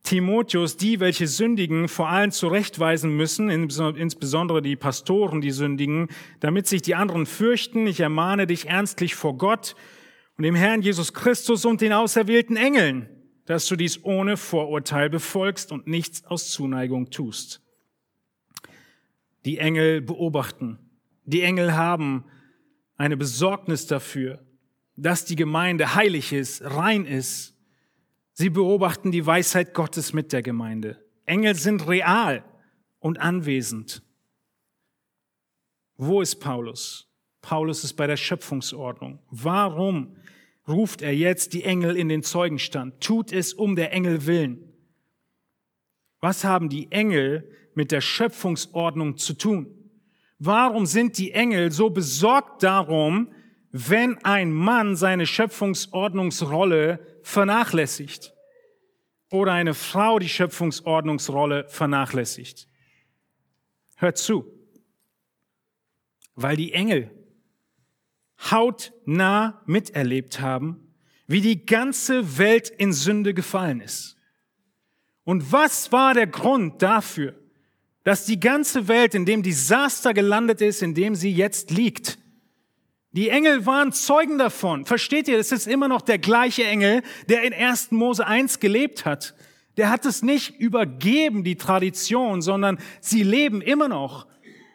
[0.04, 6.08] Timotheus die, welche sündigen, vor allem zurechtweisen müssen, insbesondere die Pastoren, die sündigen,
[6.39, 7.86] damit sich die anderen fürchten.
[7.86, 9.76] Ich ermahne dich ernstlich vor Gott
[10.38, 13.10] und dem Herrn Jesus Christus und den auserwählten Engeln,
[13.45, 17.62] dass du dies ohne Vorurteil befolgst und nichts aus Zuneigung tust.
[19.45, 20.80] Die Engel beobachten.
[21.26, 22.26] Die Engel haben
[22.95, 24.45] eine Besorgnis dafür,
[24.95, 27.56] dass die Gemeinde heilig ist, rein ist.
[28.39, 30.97] Sie beobachten die Weisheit Gottes mit der Gemeinde.
[31.25, 32.45] Engel sind real
[32.99, 34.01] und anwesend.
[35.97, 37.11] Wo ist Paulus?
[37.41, 39.19] Paulus ist bei der Schöpfungsordnung.
[39.29, 40.15] Warum
[40.69, 43.01] ruft er jetzt die Engel in den Zeugenstand?
[43.01, 44.71] Tut es um der Engel willen.
[46.21, 49.67] Was haben die Engel mit der Schöpfungsordnung zu tun?
[50.37, 53.33] Warum sind die Engel so besorgt darum,
[53.73, 58.34] wenn ein Mann seine Schöpfungsordnungsrolle vernachlässigt
[59.32, 62.67] oder eine Frau die Schöpfungsordnungsrolle vernachlässigt.
[63.95, 64.45] Hört zu,
[66.36, 67.11] weil die Engel
[68.51, 70.93] hautnah miterlebt haben,
[71.27, 74.17] wie die ganze Welt in Sünde gefallen ist.
[75.23, 77.36] Und was war der Grund dafür,
[78.03, 82.18] dass die ganze Welt in dem Desaster gelandet ist, in dem sie jetzt liegt?
[83.12, 84.86] Die Engel waren Zeugen davon.
[84.86, 87.91] Versteht ihr, das ist immer noch der gleiche Engel, der in 1.
[87.91, 89.34] Mose 1 gelebt hat.
[89.78, 94.28] Der hat es nicht übergeben, die Tradition, sondern sie leben immer noch.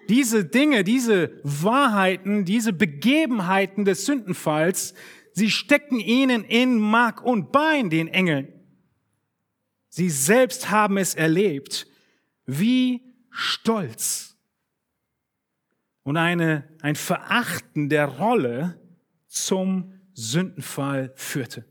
[0.08, 4.94] Diese Dinge, diese Wahrheiten, diese Begebenheiten des Sündenfalls,
[5.32, 8.48] sie stecken ihnen in Mark und Bein, den Engeln.
[9.88, 11.86] Sie selbst haben es erlebt.
[12.46, 14.33] Wie stolz
[16.04, 18.78] und eine, ein Verachten der Rolle
[19.26, 21.64] zum Sündenfall führte.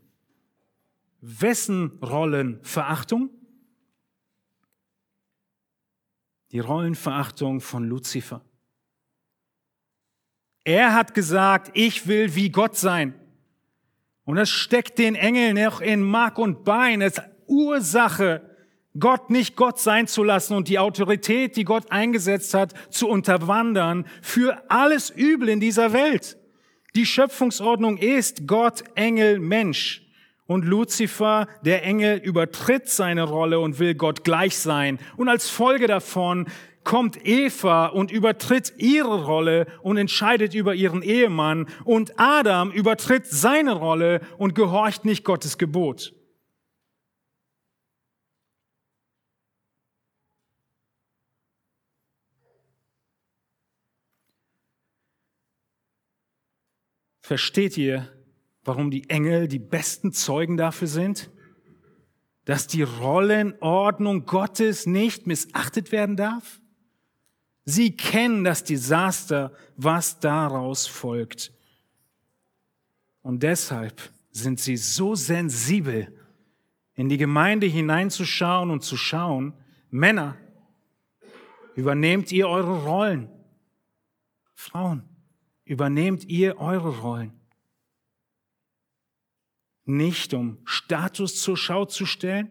[1.20, 3.30] Wessen Rollenverachtung?
[6.50, 8.44] Die Rollenverachtung von Luzifer.
[10.64, 13.14] Er hat gesagt, ich will wie Gott sein.
[14.24, 18.53] Und das steckt den Engeln noch in Mark und Bein als Ursache
[18.98, 24.06] Gott nicht Gott sein zu lassen und die Autorität, die Gott eingesetzt hat, zu unterwandern
[24.22, 26.36] für alles Übel in dieser Welt.
[26.94, 30.02] Die Schöpfungsordnung ist Gott, Engel, Mensch.
[30.46, 34.98] Und Luzifer, der Engel, übertritt seine Rolle und will Gott gleich sein.
[35.16, 36.46] Und als Folge davon
[36.84, 41.66] kommt Eva und übertritt ihre Rolle und entscheidet über ihren Ehemann.
[41.84, 46.12] Und Adam übertritt seine Rolle und gehorcht nicht Gottes Gebot.
[57.24, 58.12] Versteht ihr,
[58.64, 61.30] warum die Engel die besten Zeugen dafür sind?
[62.44, 66.60] Dass die Rollenordnung Gottes nicht missachtet werden darf?
[67.64, 71.50] Sie kennen das Desaster, was daraus folgt.
[73.22, 76.14] Und deshalb sind sie so sensibel,
[76.92, 79.54] in die Gemeinde hineinzuschauen und zu schauen,
[79.88, 80.36] Männer,
[81.74, 83.30] übernehmt ihr eure Rollen.
[84.52, 85.08] Frauen,
[85.64, 87.32] übernehmt ihr eure Rollen.
[89.84, 92.50] Nicht um Status zur Schau zu stellen,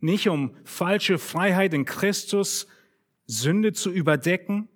[0.00, 2.66] nicht um falsche Freiheit in Christus,
[3.26, 4.68] Sünde zu überdecken,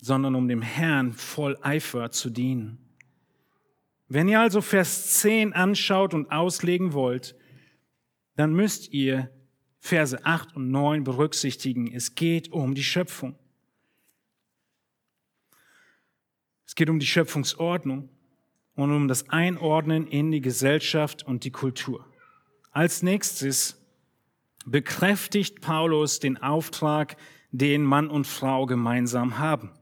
[0.00, 2.78] sondern um dem Herrn voll Eifer zu dienen.
[4.08, 7.34] Wenn ihr also Vers 10 anschaut und auslegen wollt,
[8.36, 9.30] dann müsst ihr
[9.78, 11.92] Verse 8 und 9 berücksichtigen.
[11.92, 13.38] Es geht um die Schöpfung.
[16.72, 18.08] Es geht um die Schöpfungsordnung
[18.76, 22.06] und um das Einordnen in die Gesellschaft und die Kultur.
[22.70, 23.76] Als nächstes
[24.64, 27.18] bekräftigt Paulus den Auftrag,
[27.50, 29.72] den Mann und Frau gemeinsam haben.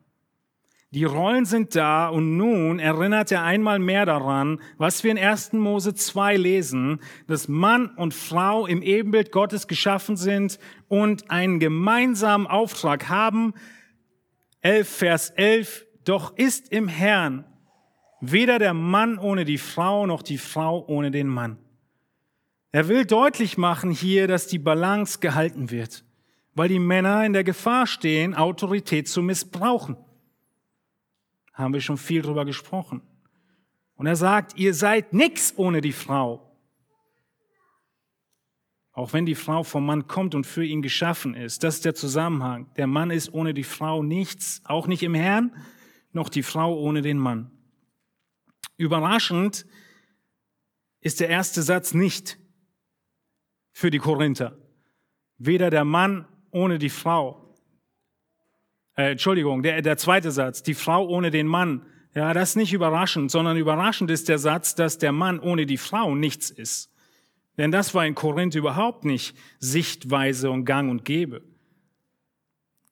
[0.91, 5.53] Die Rollen sind da und nun erinnert er einmal mehr daran, was wir in 1.
[5.53, 12.49] Mose 2 lesen, dass Mann und Frau im Ebenbild Gottes geschaffen sind und einen gemeinsamen
[12.49, 13.55] Auftrag haben.
[14.63, 17.45] 11 Vers 11, doch ist im Herrn
[18.21, 21.59] weder der Mann ohne die Frau noch die Frau ohne den Mann.
[22.73, 26.05] Er will deutlich machen hier, dass die Balance gehalten wird,
[26.55, 29.97] weil die Männer in der Gefahr stehen, Autorität zu missbrauchen
[31.61, 33.03] haben wir schon viel drüber gesprochen.
[33.95, 36.47] Und er sagt, ihr seid nichts ohne die Frau.
[38.93, 41.63] Auch wenn die Frau vom Mann kommt und für ihn geschaffen ist.
[41.63, 42.67] Das ist der Zusammenhang.
[42.77, 45.53] Der Mann ist ohne die Frau nichts, auch nicht im Herrn,
[46.13, 47.51] noch die Frau ohne den Mann.
[48.77, 49.67] Überraschend
[51.01, 52.39] ist der erste Satz nicht
[53.73, 54.59] für die Korinther.
[55.39, 57.51] Weder der Mann ohne die Frau
[59.01, 61.87] äh, Entschuldigung, der, der zweite Satz, die Frau ohne den Mann.
[62.15, 65.79] Ja, das ist nicht überraschend, sondern überraschend ist der Satz, dass der Mann ohne die
[65.79, 66.93] Frau nichts ist.
[67.57, 71.43] Denn das war in Korinth überhaupt nicht Sichtweise und Gang und Gebe.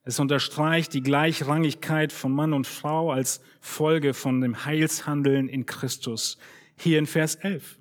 [0.08, 6.38] Es unterstreicht die Gleichrangigkeit von Mann und Frau als Folge von dem Heilshandeln in Christus.
[6.78, 7.76] Hier in Vers 11.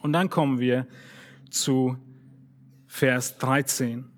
[0.00, 0.86] Und dann kommen wir
[1.50, 1.98] zu
[2.86, 4.10] Vers 13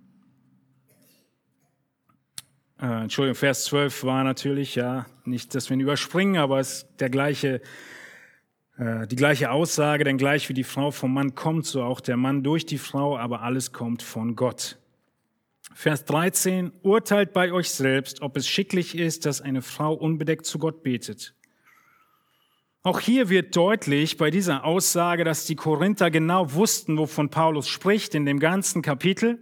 [2.80, 7.00] äh, Entschuldigung, Vers 12 war natürlich, ja, nicht, dass wir ihn überspringen, aber es ist
[7.00, 7.61] der gleiche,
[8.78, 12.16] äh, die gleiche Aussage, denn gleich wie die Frau vom Mann kommt, so auch der
[12.16, 14.80] Mann durch die Frau, aber alles kommt von Gott.
[15.73, 20.59] Vers 13, urteilt bei euch selbst, ob es schicklich ist, dass eine Frau unbedeckt zu
[20.59, 21.35] Gott betet.
[22.83, 28.14] Auch hier wird deutlich bei dieser Aussage, dass die Korinther genau wussten, wovon Paulus spricht
[28.14, 29.39] in dem ganzen Kapitel,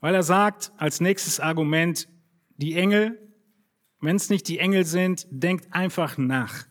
[0.00, 2.08] weil er sagt als nächstes Argument,
[2.58, 3.18] die Engel,
[4.00, 6.66] wenn es nicht die Engel sind, denkt einfach nach.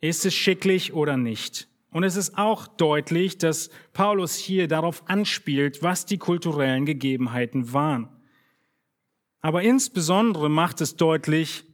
[0.00, 1.68] Ist es schicklich oder nicht?
[1.94, 8.08] Und es ist auch deutlich, dass Paulus hier darauf anspielt, was die kulturellen Gegebenheiten waren.
[9.40, 11.64] Aber insbesondere macht es deutlich,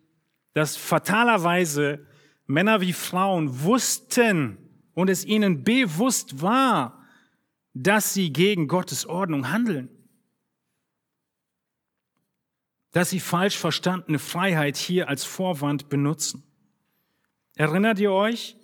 [0.52, 2.06] dass fatalerweise
[2.46, 4.58] Männer wie Frauen wussten
[4.94, 7.02] und es ihnen bewusst war,
[7.74, 9.88] dass sie gegen Gottes Ordnung handeln
[12.92, 16.42] dass sie falsch verstandene Freiheit hier als Vorwand benutzen.
[17.54, 18.56] Erinnert ihr euch?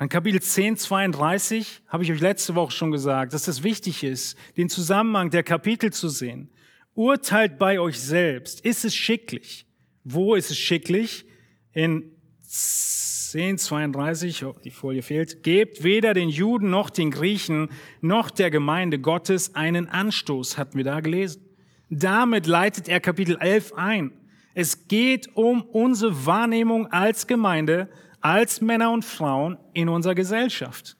[0.00, 4.38] An Kapitel 10, 32 habe ich euch letzte Woche schon gesagt, dass es wichtig ist,
[4.56, 6.50] den Zusammenhang der Kapitel zu sehen.
[6.94, 8.60] Urteilt bei euch selbst.
[8.60, 9.66] Ist es schicklich?
[10.04, 11.24] Wo ist es schicklich?
[11.72, 15.42] In 10, 32, oh, die Folie fehlt.
[15.42, 17.68] Gebt weder den Juden noch den Griechen
[18.00, 21.42] noch der Gemeinde Gottes einen Anstoß, hatten wir da gelesen.
[21.90, 24.12] Damit leitet er Kapitel 11 ein.
[24.54, 27.88] Es geht um unsere Wahrnehmung als Gemeinde,
[28.20, 30.96] als Männer und Frauen in unserer Gesellschaft.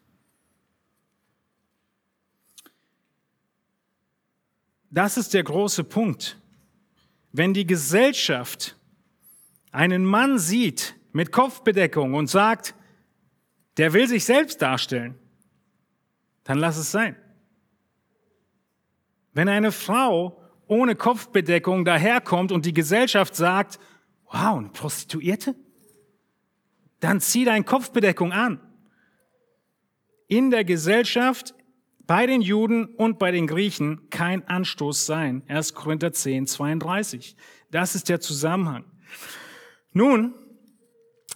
[4.90, 6.40] Das ist der große Punkt.
[7.32, 8.76] Wenn die Gesellschaft
[9.70, 12.74] einen Mann sieht mit Kopfbedeckung und sagt,
[13.76, 15.14] der will sich selbst darstellen,
[16.44, 17.16] dann lass es sein.
[19.34, 23.78] Wenn eine Frau ohne Kopfbedeckung daherkommt und die Gesellschaft sagt,
[24.26, 25.54] wow, eine Prostituierte?
[27.00, 28.60] Dann zieh deine Kopfbedeckung an.
[30.26, 31.54] In der Gesellschaft,
[32.06, 35.42] bei den Juden und bei den Griechen kein Anstoß sein.
[35.48, 35.74] 1.
[35.74, 37.36] Korinther 10, 32.
[37.70, 38.84] Das ist der Zusammenhang.
[39.92, 40.34] Nun,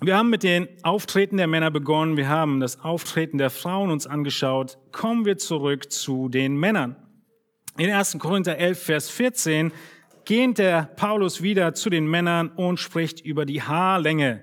[0.01, 2.17] wir haben mit den Auftreten der Männer begonnen.
[2.17, 4.79] Wir haben das Auftreten der Frauen uns angeschaut.
[4.91, 6.97] Kommen wir zurück zu den Männern.
[7.77, 8.19] In 1.
[8.19, 9.73] Korinther 11, Vers 14
[10.25, 14.43] geht der Paulus wieder zu den Männern und spricht über die Haarlänge.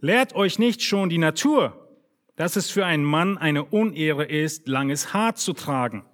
[0.00, 1.88] Lehrt euch nicht schon die Natur,
[2.36, 6.04] dass es für einen Mann eine Unehre ist, langes Haar zu tragen.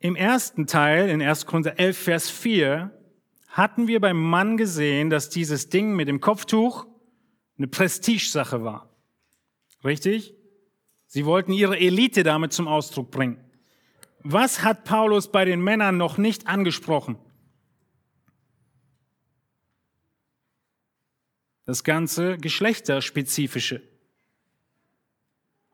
[0.00, 1.46] Im ersten Teil, in 1.
[1.46, 2.90] Korinther 11, Vers 4,
[3.48, 6.86] hatten wir beim Mann gesehen, dass dieses Ding mit dem Kopftuch
[7.56, 8.90] eine Prestigesache war.
[9.84, 10.34] Richtig?
[11.06, 13.38] Sie wollten ihre Elite damit zum Ausdruck bringen.
[14.22, 17.16] Was hat Paulus bei den Männern noch nicht angesprochen?
[21.66, 23.82] Das ganze Geschlechterspezifische.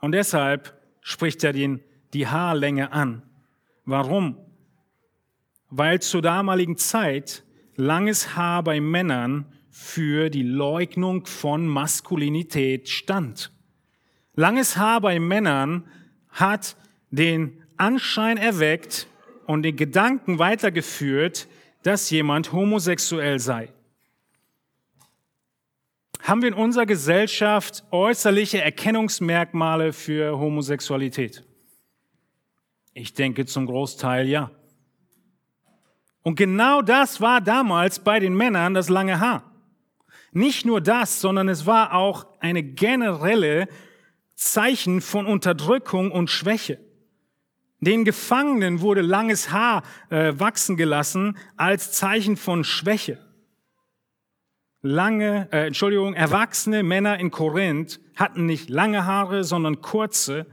[0.01, 1.81] Und deshalb spricht er den,
[2.13, 3.23] die Haarlänge an.
[3.85, 4.39] Warum?
[5.69, 7.45] Weil zur damaligen Zeit
[7.77, 13.53] langes Haar bei Männern für die Leugnung von Maskulinität stand.
[14.35, 15.87] Langes Haar bei Männern
[16.29, 16.77] hat
[17.11, 19.07] den Anschein erweckt
[19.47, 21.49] und den Gedanken weitergeführt,
[21.83, 23.73] dass jemand homosexuell sei.
[26.23, 31.45] Haben wir in unserer Gesellschaft äußerliche Erkennungsmerkmale für Homosexualität?
[32.95, 34.53] Ich denke zum Großteil ja.
[36.23, 39.51] Und genau das war damals bei den Männern das lange Haar.
[40.31, 43.67] Nicht nur das, sondern es war auch eine generelle
[44.37, 46.79] Zeichen von Unterdrückung und Schwäche.
[47.81, 53.19] Den Gefangenen wurde langes Haar äh, wachsen gelassen als Zeichen von Schwäche.
[54.83, 60.47] Lange, äh, Entschuldigung, erwachsene Männer in Korinth hatten nicht lange Haare, sondern kurze.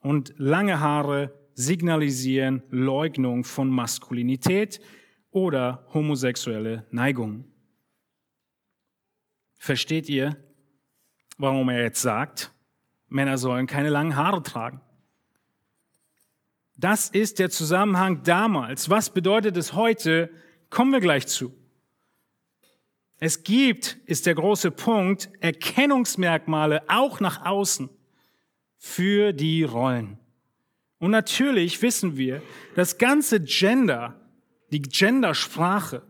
[0.00, 4.80] Und lange Haare signalisieren Leugnung von Maskulinität
[5.30, 7.46] oder homosexuelle Neigung.
[9.56, 10.36] Versteht ihr,
[11.38, 12.52] warum er jetzt sagt,
[13.08, 14.82] Männer sollen keine langen Haare tragen?
[16.76, 18.90] Das ist der Zusammenhang damals.
[18.90, 20.30] Was bedeutet es heute?
[20.68, 21.54] Kommen wir gleich zu.
[23.18, 27.88] Es gibt, ist der große Punkt, Erkennungsmerkmale auch nach außen
[28.76, 30.18] für die Rollen.
[30.98, 32.42] Und natürlich wissen wir,
[32.74, 34.20] das ganze Gender,
[34.70, 36.02] die Gendersprache,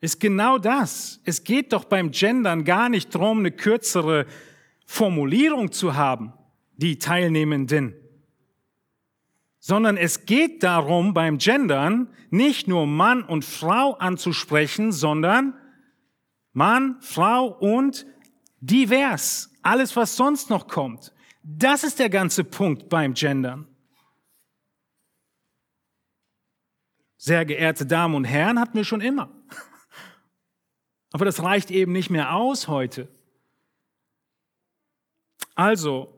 [0.00, 1.20] ist genau das.
[1.24, 4.26] Es geht doch beim Gendern gar nicht darum, eine kürzere
[4.84, 6.34] Formulierung zu haben,
[6.76, 7.94] die Teilnehmenden,
[9.58, 15.54] sondern es geht darum, beim Gendern nicht nur Mann und Frau anzusprechen, sondern
[16.54, 18.06] Mann, Frau und
[18.60, 19.50] divers.
[19.62, 21.12] Alles, was sonst noch kommt.
[21.42, 23.66] Das ist der ganze Punkt beim Gendern.
[27.18, 29.30] Sehr geehrte Damen und Herren, hatten wir schon immer.
[31.12, 33.08] Aber das reicht eben nicht mehr aus heute.
[35.54, 36.14] Also,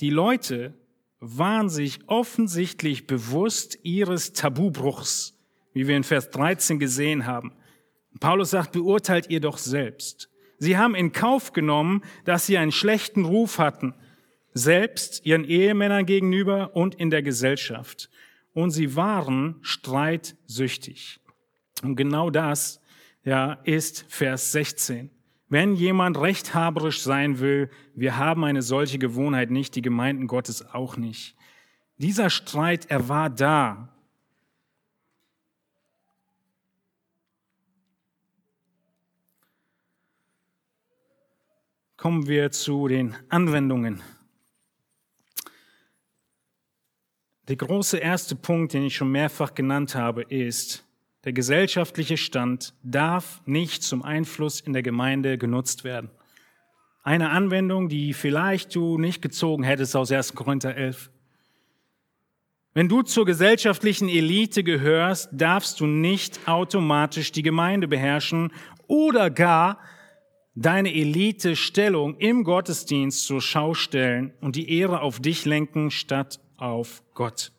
[0.00, 0.74] die Leute
[1.20, 5.38] waren sich offensichtlich bewusst ihres Tabubruchs,
[5.72, 7.54] wie wir in Vers 13 gesehen haben.
[8.20, 10.30] Paulus sagt, beurteilt ihr doch selbst.
[10.58, 13.94] Sie haben in Kauf genommen, dass sie einen schlechten Ruf hatten,
[14.52, 18.08] selbst ihren Ehemännern gegenüber und in der Gesellschaft
[18.54, 21.20] und sie waren streitsüchtig.
[21.82, 22.80] Und genau das
[23.24, 25.10] ja, ist Vers 16.
[25.48, 30.96] Wenn jemand rechthaberisch sein will, wir haben eine solche Gewohnheit nicht, die Gemeinden Gottes auch
[30.96, 31.36] nicht.
[31.98, 33.93] Dieser Streit, er war da.
[42.04, 44.02] Kommen wir zu den Anwendungen
[47.48, 50.84] Der große erste Punkt, den ich schon mehrfach genannt habe, ist,
[51.24, 56.10] der gesellschaftliche Stand darf nicht zum Einfluss in der Gemeinde genutzt werden.
[57.02, 60.34] Eine Anwendung, die vielleicht du nicht gezogen hättest aus 1.
[60.34, 61.10] Korinther 11.
[62.74, 68.52] Wenn du zur gesellschaftlichen Elite gehörst, darfst du nicht automatisch die Gemeinde beherrschen
[68.88, 69.78] oder gar
[70.54, 77.02] deine Elite-Stellung im Gottesdienst zur Schau stellen und die Ehre auf dich lenken statt auf
[77.14, 77.52] Gott.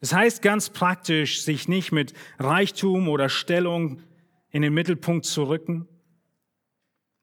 [0.00, 4.00] Das heißt ganz praktisch, sich nicht mit Reichtum oder Stellung
[4.50, 5.88] in den Mittelpunkt zu rücken.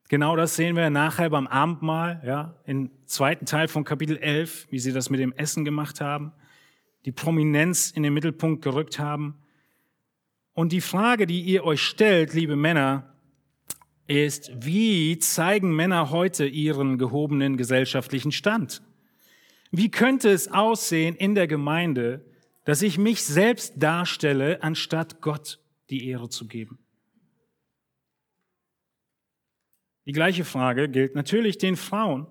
[0.08, 4.80] Genau das sehen wir nachher beim Abendmahl, ja, im zweiten Teil von Kapitel 11, wie
[4.80, 6.32] sie das mit dem Essen gemacht haben,
[7.06, 9.36] die Prominenz in den Mittelpunkt gerückt haben.
[10.54, 13.14] Und die Frage, die ihr euch stellt, liebe Männer,
[14.10, 18.82] ist, wie zeigen Männer heute ihren gehobenen gesellschaftlichen Stand?
[19.72, 22.26] Wie könnte es aussehen in der Gemeinde,
[22.66, 25.60] dass ich mich selbst darstelle, anstatt Gott
[25.92, 26.80] die Ehre zu geben?
[30.06, 32.26] Die gleiche Frage gilt natürlich den Frauen.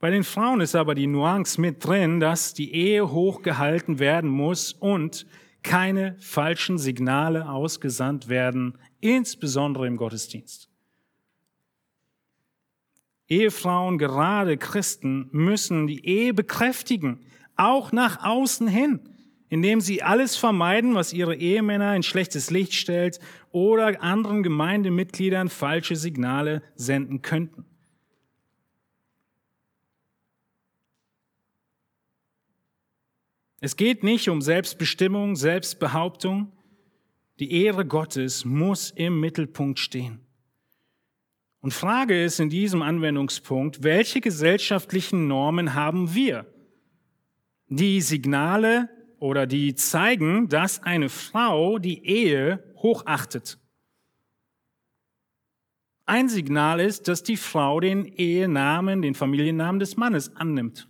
[0.00, 4.72] Bei den Frauen ist aber die Nuance mit drin, dass die Ehe hochgehalten werden muss
[4.72, 5.26] und
[5.62, 10.70] keine falschen Signale ausgesandt werden, insbesondere im Gottesdienst.
[13.28, 17.20] Ehefrauen, gerade Christen, müssen die Ehe bekräftigen,
[17.56, 19.00] auch nach außen hin.
[19.54, 23.20] indem sie alles vermeiden, was ihre Ehemänner in schlechtes Licht stellt
[23.52, 27.64] oder anderen Gemeindemitgliedern falsche Signale senden könnten.
[33.60, 36.50] Es geht nicht um Selbstbestimmung, Selbstbehauptung.
[37.38, 40.23] Die Ehre Gottes muss im Mittelpunkt stehen.
[41.64, 46.44] Und Frage ist in diesem Anwendungspunkt, welche gesellschaftlichen Normen haben wir,
[47.68, 53.58] die Signale oder die zeigen, dass eine Frau die Ehe hochachtet?
[56.04, 60.86] Ein Signal ist, dass die Frau den Ehenamen, den Familiennamen des Mannes annimmt.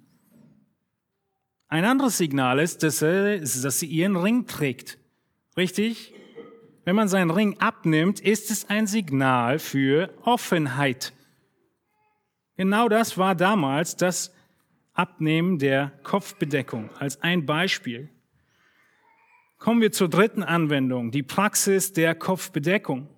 [1.69, 4.99] Ein anderes Signal ist, dass, sie ihren Ring trägt.
[5.57, 6.15] Richtig?
[6.85, 11.15] Wenn man seinen Ring abnimmt, ist es ein Signal für Offenheit.
[12.57, 14.35] Genau das war damals das
[14.93, 18.11] Abnehmen der Kopfbedeckung als ein Beispiel.
[19.59, 23.09] Kommen wir zur dritten Anwendung, die Praxis der Kopfbedeckung.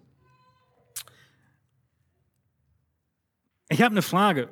[3.69, 4.49] Ich habe eine Frage.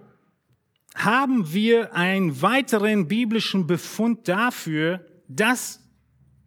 [0.96, 5.80] Haben wir einen weiteren biblischen Befund dafür, dass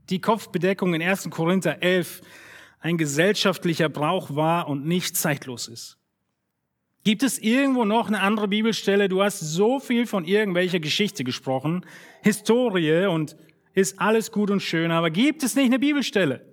[0.09, 1.29] die Kopfbedeckung in 1.
[1.29, 2.21] Korinther 11
[2.87, 5.97] ein gesellschaftlicher Brauch war und nicht zeitlos ist.
[7.03, 9.09] Gibt es irgendwo noch eine andere Bibelstelle?
[9.09, 11.85] Du hast so viel von irgendwelcher Geschichte gesprochen,
[12.23, 13.35] Historie und
[13.73, 16.45] ist alles gut und schön, aber gibt es nicht eine Bibelstelle?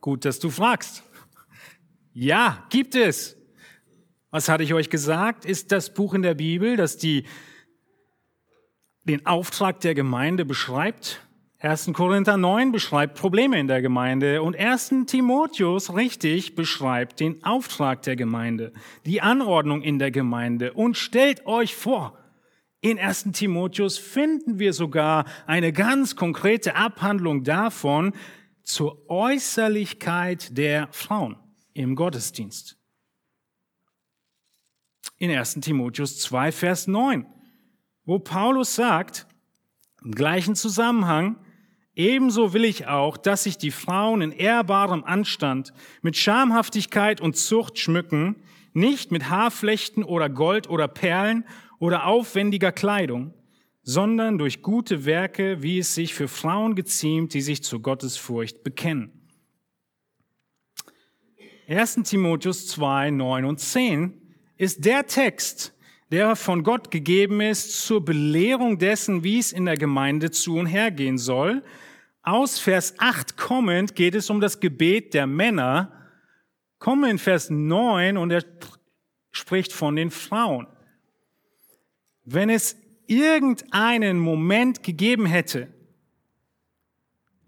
[0.00, 1.02] Gut, dass du fragst.
[2.12, 3.36] Ja, gibt es.
[4.30, 5.44] Was hatte ich euch gesagt?
[5.44, 7.24] Ist das Buch in der Bibel, das die,
[9.02, 11.23] den Auftrag der Gemeinde beschreibt?
[11.64, 11.94] 1.
[11.94, 15.06] Korinther 9 beschreibt Probleme in der Gemeinde und 1.
[15.06, 18.74] Timotheus richtig beschreibt den Auftrag der Gemeinde,
[19.06, 20.74] die Anordnung in der Gemeinde.
[20.74, 22.18] Und stellt euch vor,
[22.82, 23.30] in 1.
[23.32, 28.12] Timotheus finden wir sogar eine ganz konkrete Abhandlung davon
[28.62, 31.36] zur Äußerlichkeit der Frauen
[31.72, 32.76] im Gottesdienst.
[35.16, 35.60] In 1.
[35.62, 37.24] Timotheus 2, Vers 9,
[38.04, 39.26] wo Paulus sagt,
[40.04, 41.38] im gleichen Zusammenhang,
[41.96, 45.72] Ebenso will ich auch, dass sich die Frauen in ehrbarem Anstand
[46.02, 48.36] mit Schamhaftigkeit und Zucht schmücken,
[48.72, 51.44] nicht mit Haarflechten oder Gold oder Perlen
[51.78, 53.32] oder aufwendiger Kleidung,
[53.82, 59.12] sondern durch gute Werke, wie es sich für Frauen geziemt, die sich zur Gottesfurcht bekennen.
[61.68, 62.00] 1.
[62.04, 64.20] Timotheus 2, 9 und 10
[64.56, 65.73] ist der Text,
[66.14, 70.66] der von Gott gegeben ist zur Belehrung dessen, wie es in der Gemeinde zu und
[70.66, 71.64] her gehen soll.
[72.22, 75.90] Aus Vers 8 kommend geht es um das Gebet der Männer.
[76.78, 78.44] Kommen in Vers 9 und er
[79.32, 80.68] spricht von den Frauen.
[82.24, 82.76] Wenn es
[83.08, 85.66] irgendeinen Moment gegeben hätte,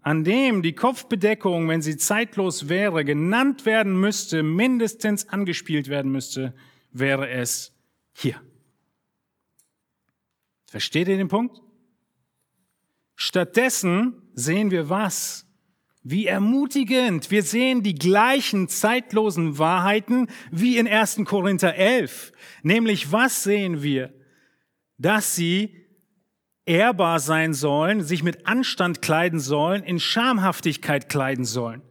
[0.01, 6.53] an dem die Kopfbedeckung, wenn sie zeitlos wäre, genannt werden müsste, mindestens angespielt werden müsste,
[6.91, 7.73] wäre es
[8.11, 8.41] hier.
[10.69, 11.61] Versteht ihr den Punkt?
[13.15, 15.45] Stattdessen sehen wir was?
[16.03, 17.31] Wie ermutigend.
[17.31, 21.21] Wir sehen die gleichen zeitlosen Wahrheiten wie in 1.
[21.25, 22.31] Korinther 11.
[22.63, 24.13] Nämlich was sehen wir?
[24.97, 25.87] Dass sie
[26.65, 31.81] ehrbar sein sollen, sich mit Anstand kleiden sollen, in Schamhaftigkeit kleiden sollen.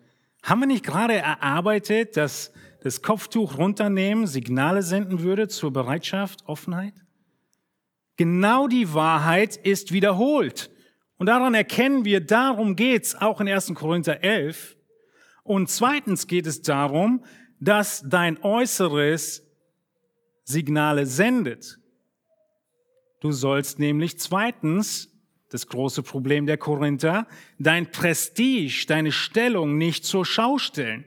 [0.42, 2.52] Haben wir nicht gerade erarbeitet, dass
[2.82, 6.94] das Kopftuch runternehmen Signale senden würde zur Bereitschaft, Offenheit?
[8.16, 10.70] Genau die Wahrheit ist wiederholt.
[11.18, 13.74] Und daran erkennen wir, darum geht's auch in 1.
[13.74, 14.76] Korinther 11.
[15.42, 17.24] Und zweitens geht es darum,
[17.60, 19.42] dass dein Äußeres
[20.44, 21.78] Signale sendet.
[23.20, 25.10] Du sollst nämlich zweitens,
[25.48, 27.26] das große Problem der Korinther,
[27.58, 31.04] dein Prestige, deine Stellung nicht zur Schau stellen.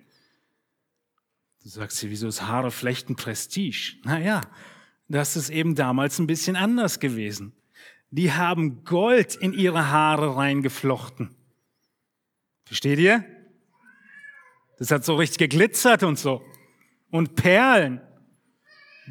[1.61, 3.97] Du sagst dir, wieso ist Haare flechten Prestige?
[4.03, 4.41] Naja,
[5.09, 7.53] das ist eben damals ein bisschen anders gewesen.
[8.11, 11.35] Die haben Gold in ihre Haare reingeflochten.
[12.65, 13.25] Versteht ihr?
[14.77, 16.41] Das hat so richtig geglitzert und so.
[17.11, 18.01] Und Perlen.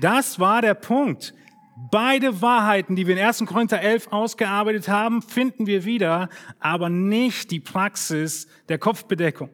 [0.00, 1.34] Das war der Punkt.
[1.90, 3.44] Beide Wahrheiten, die wir in 1.
[3.46, 9.50] Korinther 11 ausgearbeitet haben, finden wir wieder, aber nicht die Praxis der Kopfbedeckung.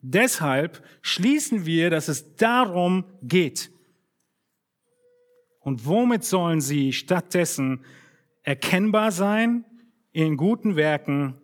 [0.00, 3.70] Deshalb schließen wir, dass es darum geht.
[5.68, 7.84] Und womit sollen sie stattdessen
[8.42, 9.66] erkennbar sein
[10.12, 11.34] in guten Werken,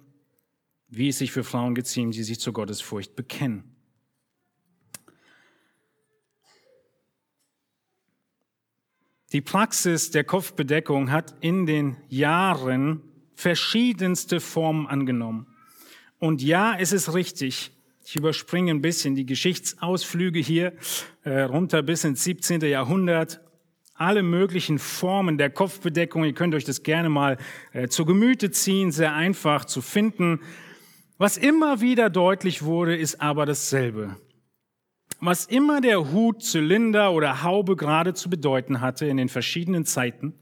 [0.89, 3.77] wie es sich für Frauen geziemt, die sich zur Gottesfurcht bekennen?
[9.35, 13.03] Die Praxis der Kopfbedeckung hat in den Jahren
[13.35, 15.49] verschiedenste Formen angenommen.
[16.19, 17.73] Und ja, es ist richtig.
[18.07, 20.73] Ich überspringe ein bisschen die Geschichtsausflüge hier
[21.25, 22.63] äh, runter bis ins 17.
[22.63, 23.44] Jahrhundert.
[23.95, 27.39] Alle möglichen Formen der Kopfbedeckung, ihr könnt euch das gerne mal
[27.73, 30.41] äh, zu Gemüte ziehen, sehr einfach zu finden.
[31.17, 34.17] Was immer wieder deutlich wurde, ist aber dasselbe.
[35.21, 40.35] Was immer der Hut, Zylinder oder Haube gerade zu bedeuten hatte in den verschiedenen Zeiten,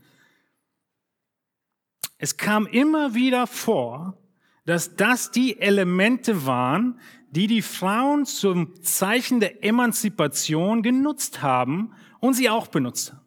[2.16, 4.16] es kam immer wieder vor,
[4.64, 7.00] dass das die Elemente waren,
[7.30, 13.21] die die Frauen zum Zeichen der Emanzipation genutzt haben und sie auch benutzt haben.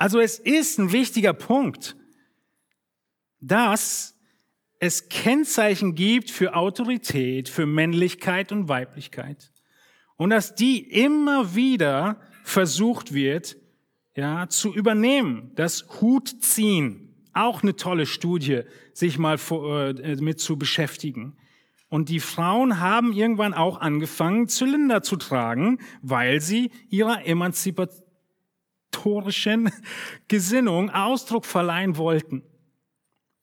[0.00, 1.94] Also es ist ein wichtiger Punkt,
[3.38, 4.18] dass
[4.78, 9.52] es Kennzeichen gibt für Autorität, für Männlichkeit und Weiblichkeit.
[10.16, 13.58] Und dass die immer wieder versucht wird,
[14.16, 15.52] ja, zu übernehmen.
[15.54, 18.62] Das Hutziehen, auch eine tolle Studie,
[18.94, 21.36] sich mal vor, äh, mit zu beschäftigen.
[21.90, 27.26] Und die Frauen haben irgendwann auch angefangen, Zylinder zu tragen, weil sie ihrer
[29.00, 29.70] emanzipatorischen
[30.28, 32.42] Gesinnung Ausdruck verleihen wollten.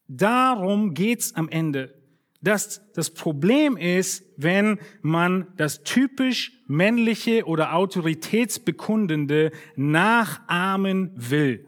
[0.08, 1.94] Darum geht's am Ende.
[2.42, 11.66] Dass das Problem ist, wenn man das typisch männliche oder autoritätsbekundende nachahmen will.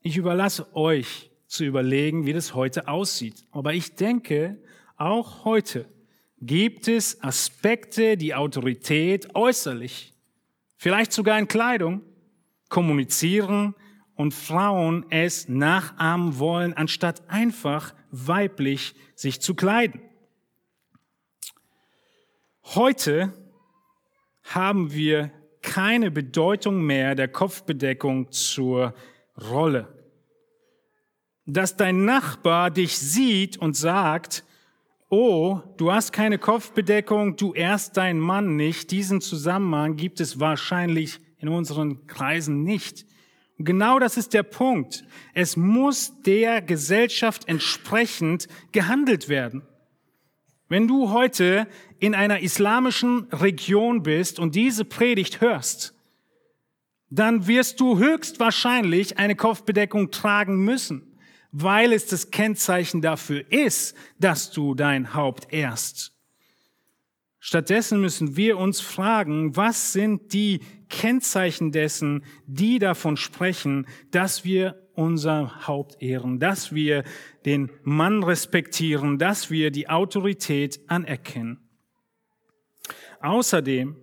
[0.00, 3.44] Ich überlasse euch zu überlegen, wie das heute aussieht.
[3.50, 4.58] Aber ich denke,
[4.96, 5.86] auch heute
[6.40, 10.14] gibt es Aspekte, die Autorität äußerlich,
[10.76, 12.02] vielleicht sogar in Kleidung,
[12.68, 13.74] kommunizieren,
[14.16, 20.00] und Frauen es nachahmen wollen, anstatt einfach weiblich sich zu kleiden.
[22.64, 23.32] Heute
[24.42, 25.30] haben wir
[25.62, 28.94] keine Bedeutung mehr der Kopfbedeckung zur
[29.50, 29.92] Rolle.
[31.44, 34.44] Dass dein Nachbar dich sieht und sagt,
[35.10, 41.20] oh, du hast keine Kopfbedeckung, du ehrst deinen Mann nicht, diesen Zusammenhang gibt es wahrscheinlich
[41.46, 43.06] in unseren Kreisen nicht.
[43.58, 45.04] Und genau das ist der Punkt.
[45.32, 49.62] Es muss der Gesellschaft entsprechend gehandelt werden.
[50.68, 51.68] Wenn du heute
[52.00, 55.94] in einer islamischen Region bist und diese Predigt hörst,
[57.08, 61.18] dann wirst du höchstwahrscheinlich eine Kopfbedeckung tragen müssen,
[61.52, 66.15] weil es das Kennzeichen dafür ist, dass du dein Haupt ehrst.
[67.48, 70.58] Stattdessen müssen wir uns fragen, was sind die
[70.88, 77.04] Kennzeichen dessen, die davon sprechen, dass wir unser Haupt ehren, dass wir
[77.44, 81.60] den Mann respektieren, dass wir die Autorität anerkennen.
[83.20, 83.94] Außerdem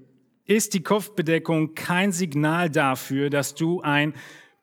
[0.45, 4.13] ist die Kopfbedeckung kein Signal dafür, dass du ein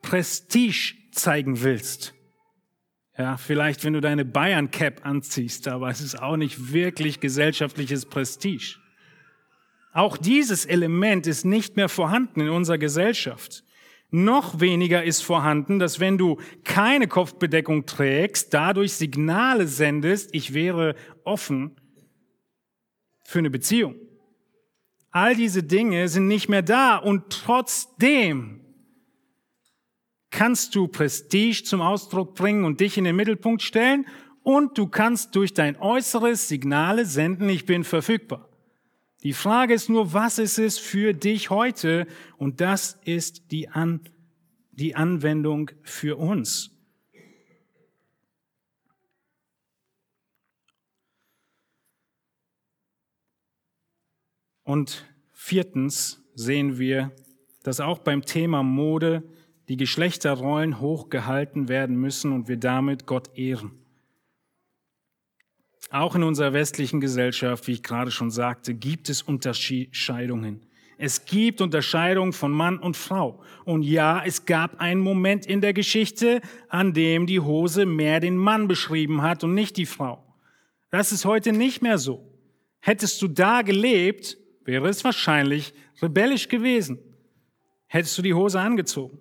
[0.01, 2.15] Prestige zeigen willst.
[3.19, 8.07] Ja, vielleicht wenn du deine Bayern Cap anziehst, aber es ist auch nicht wirklich gesellschaftliches
[8.07, 8.77] Prestige.
[9.93, 13.65] Auch dieses Element ist nicht mehr vorhanden in unserer Gesellschaft.
[14.13, 20.97] Noch weniger ist vorhanden, dass wenn du keine Kopfbedeckung trägst, dadurch Signale sendest, ich wäre
[21.25, 21.77] offen
[23.25, 23.95] für eine Beziehung.
[25.13, 28.61] All diese Dinge sind nicht mehr da und trotzdem
[30.31, 34.07] kannst du Prestige zum Ausdruck bringen und dich in den Mittelpunkt stellen
[34.43, 38.49] und du kannst durch dein Äußeres Signale senden, ich bin verfügbar.
[39.23, 42.07] Die Frage ist nur, was ist es für dich heute?
[42.39, 44.01] Und das ist die, An
[44.73, 46.71] die Anwendung für uns.
[54.65, 57.11] Und viertens sehen wir,
[57.63, 59.23] dass auch beim Thema Mode
[59.71, 63.71] die Geschlechterrollen hochgehalten werden müssen und wir damit Gott ehren.
[65.91, 70.67] Auch in unserer westlichen Gesellschaft, wie ich gerade schon sagte, gibt es Unterscheidungen.
[70.99, 73.45] Es gibt Unterscheidungen von Mann und Frau.
[73.65, 78.37] Und ja, es gab einen Moment in der Geschichte, an dem die Hose mehr den
[78.37, 80.25] Mann beschrieben hat und nicht die Frau.
[80.91, 82.29] Das ist heute nicht mehr so.
[82.81, 86.99] Hättest du da gelebt, wäre es wahrscheinlich rebellisch gewesen.
[87.87, 89.21] Hättest du die Hose angezogen.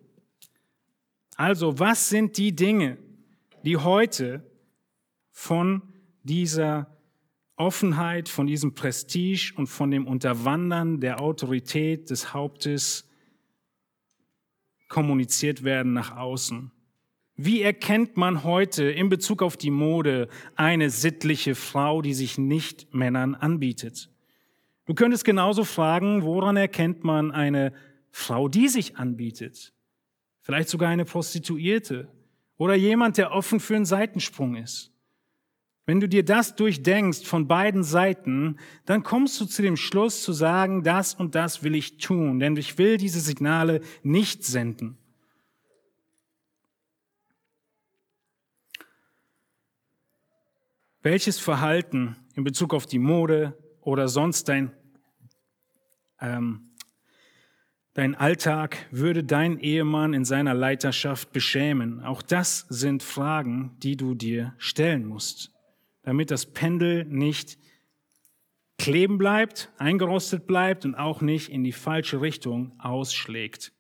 [1.40, 2.98] Also, was sind die Dinge,
[3.64, 4.44] die heute
[5.32, 5.82] von
[6.22, 6.98] dieser
[7.56, 13.10] Offenheit, von diesem Prestige und von dem Unterwandern der Autorität des Hauptes
[14.90, 16.72] kommuniziert werden nach außen.
[17.38, 22.94] Wie erkennt man heute in Bezug auf die Mode eine sittliche Frau, die sich nicht
[22.94, 24.10] Männern anbietet?
[24.86, 27.72] Du könntest genauso fragen, woran erkennt man eine
[28.12, 29.72] Frau, die sich anbietet?
[30.50, 32.08] Vielleicht sogar eine Prostituierte
[32.58, 34.92] oder jemand, der offen für einen Seitensprung ist.
[35.86, 38.58] Wenn du dir das durchdenkst von beiden Seiten,
[38.88, 42.58] dann kommst du zu dem Schluss zu sagen, das und das will ich tun, denn
[42.58, 44.98] ich will diese Signale nicht senden.
[51.04, 54.72] Welches Verhalten in Bezug auf die Mode oder sonst dein,
[56.20, 56.69] ähm,
[57.94, 62.04] dein Alltag würde dein Ehemann in seiner Leiterschaft beschämen?
[62.04, 65.52] Auch das sind Fragen, die du dir stellen musst,
[66.04, 67.58] damit das Pendel nicht
[68.78, 73.74] kleben bleibt, eingerostet bleibt und auch nicht in die falsche Richtung ausschlägt.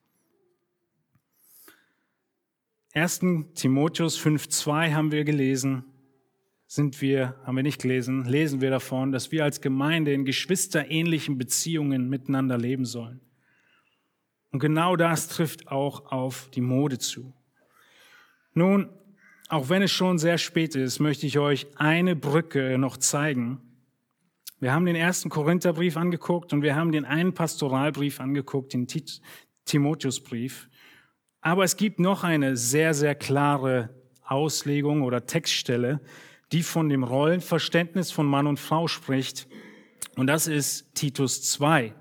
[2.93, 3.21] 1.
[3.53, 5.85] Timotheus 5.2 haben wir gelesen
[6.71, 11.39] sind wir, haben wir nicht gelesen, lesen wir davon, dass wir als Gemeinde in geschwisterähnlichen
[11.39, 13.21] Beziehungen miteinander leben sollen.
[14.51, 17.33] Und genau das trifft auch auf die Mode zu.
[18.53, 18.89] Nun,
[19.47, 23.61] auch wenn es schon sehr spät ist, möchte ich euch eine Brücke noch zeigen.
[24.59, 28.87] Wir haben den ersten Korintherbrief angeguckt und wir haben den einen Pastoralbrief angeguckt, den
[29.65, 30.69] Timotheusbrief.
[31.41, 33.89] Aber es gibt noch eine sehr, sehr klare
[34.25, 36.01] Auslegung oder Textstelle,
[36.51, 39.47] die von dem Rollenverständnis von Mann und Frau spricht.
[40.17, 41.93] Und das ist Titus 2.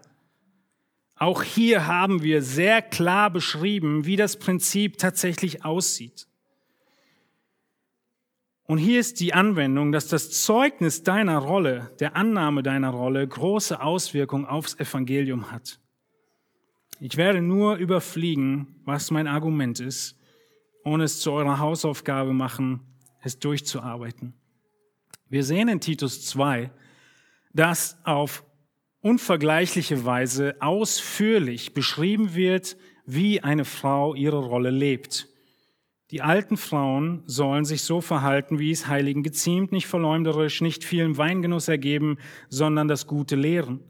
[1.19, 6.29] Auch hier haben wir sehr klar beschrieben, wie das Prinzip tatsächlich aussieht.
[8.65, 13.81] Und hier ist die Anwendung, dass das Zeugnis deiner Rolle, der Annahme deiner Rolle, große
[13.81, 15.81] Auswirkungen aufs Evangelium hat.
[17.01, 20.17] Ich werde nur überfliegen, was mein Argument ist,
[20.85, 22.81] ohne es zu eurer Hausaufgabe machen,
[23.23, 24.35] es durchzuarbeiten.
[25.29, 26.71] Wir sehen in Titus 2,
[27.55, 28.45] dass auf
[29.01, 32.77] unvergleichliche Weise ausführlich beschrieben wird,
[33.07, 35.29] wie eine Frau ihre Rolle lebt.
[36.11, 41.19] Die alten Frauen sollen sich so verhalten, wie es Heiligen geziemt, nicht verleumderisch, nicht vielen
[41.19, 42.17] Weingenuss ergeben,
[42.49, 43.81] sondern das Gute lehren,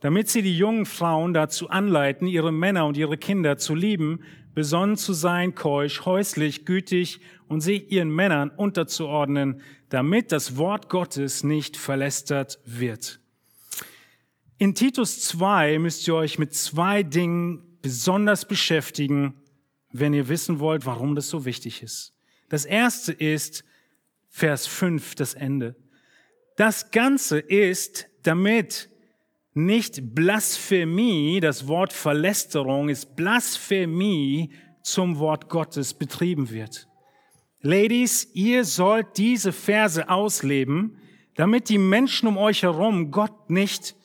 [0.00, 4.20] damit sie die jungen Frauen dazu anleiten, ihre Männer und ihre Kinder zu lieben,
[4.54, 11.42] besonnen zu sein, keusch, häuslich, gütig und sich ihren Männern unterzuordnen, damit das Wort Gottes
[11.42, 13.21] nicht verlästert wird.
[14.62, 19.34] In Titus 2 müsst ihr euch mit zwei Dingen besonders beschäftigen,
[19.90, 22.14] wenn ihr wissen wollt, warum das so wichtig ist.
[22.48, 23.64] Das erste ist
[24.28, 25.74] Vers 5, das Ende.
[26.56, 28.88] Das Ganze ist, damit
[29.52, 34.52] nicht Blasphemie, das Wort Verlästerung ist Blasphemie
[34.84, 36.86] zum Wort Gottes betrieben wird.
[37.62, 40.98] Ladies, ihr sollt diese Verse ausleben,
[41.34, 43.96] damit die Menschen um euch herum Gott nicht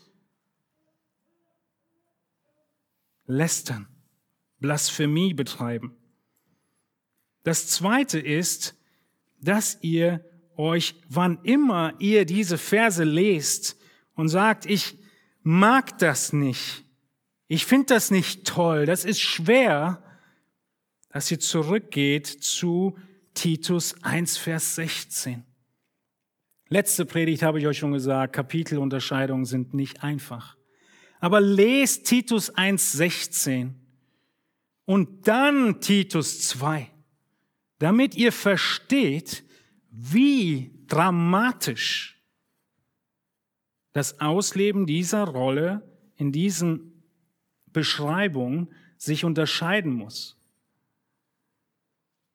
[3.28, 3.88] lästern,
[4.60, 5.96] Blasphemie betreiben.
[7.44, 8.76] Das zweite ist,
[9.40, 10.26] dass ihr
[10.56, 13.78] euch, wann immer ihr diese Verse lest
[14.16, 14.98] und sagt, ich
[15.44, 16.84] mag das nicht,
[17.48, 20.04] ich finde das nicht toll, das ist schwer,
[21.10, 22.98] dass ihr zurückgeht zu
[23.34, 25.46] Titus 1, Vers 16.
[26.70, 30.57] Letzte Predigt habe ich euch schon gesagt, Kapitelunterscheidungen sind nicht einfach.
[31.20, 33.76] Aber lest Titus 1, 16
[34.86, 36.90] und dann Titus 2,
[37.80, 39.44] damit ihr versteht,
[39.90, 42.22] wie dramatisch
[43.94, 45.82] das Ausleben dieser Rolle
[46.16, 47.04] in diesen
[47.74, 50.38] Beschreibungen sich unterscheiden muss.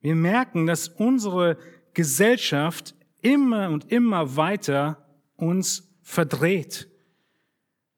[0.00, 1.56] Wir merken, dass unsere
[1.94, 5.06] Gesellschaft immer und immer weiter
[5.36, 6.88] uns verdreht.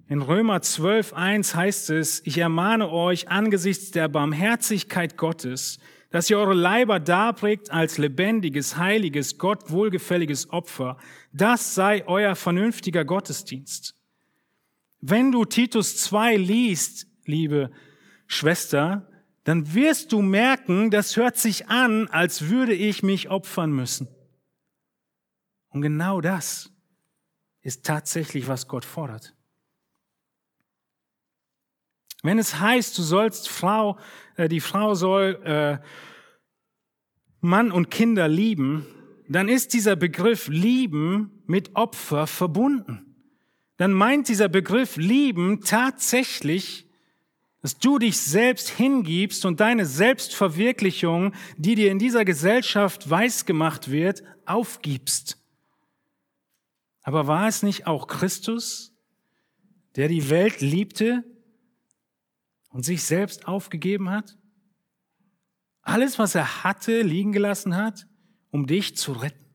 [0.06, 5.78] In Römer 12, 1 heißt es, ich ermahne euch angesichts der Barmherzigkeit Gottes,
[6.10, 10.98] dass ihr eure Leiber darbringt als lebendiges, heiliges, Gott wohlgefälliges Opfer.
[11.32, 13.96] Das sei euer vernünftiger Gottesdienst.
[15.00, 17.70] Wenn du Titus 2 liest, liebe
[18.26, 19.10] Schwester,
[19.44, 24.08] dann wirst du merken, das hört sich an, als würde ich mich opfern müssen.
[25.68, 26.70] Und genau das
[27.62, 29.33] ist tatsächlich, was Gott fordert.
[32.24, 33.98] Wenn es heißt, du sollst Frau,
[34.36, 35.78] äh, die Frau soll äh,
[37.40, 38.86] Mann und Kinder lieben,
[39.28, 43.14] dann ist dieser Begriff lieben mit Opfer verbunden.
[43.76, 46.84] Dann meint dieser Begriff lieben tatsächlich
[47.60, 54.22] dass du dich selbst hingibst und deine Selbstverwirklichung, die dir in dieser Gesellschaft weisgemacht wird,
[54.44, 55.38] aufgibst.
[57.02, 58.92] Aber war es nicht auch Christus,
[59.96, 61.24] der die Welt liebte
[62.74, 64.36] und sich selbst aufgegeben hat?
[65.80, 68.08] Alles, was er hatte, liegen gelassen hat,
[68.50, 69.54] um dich zu retten.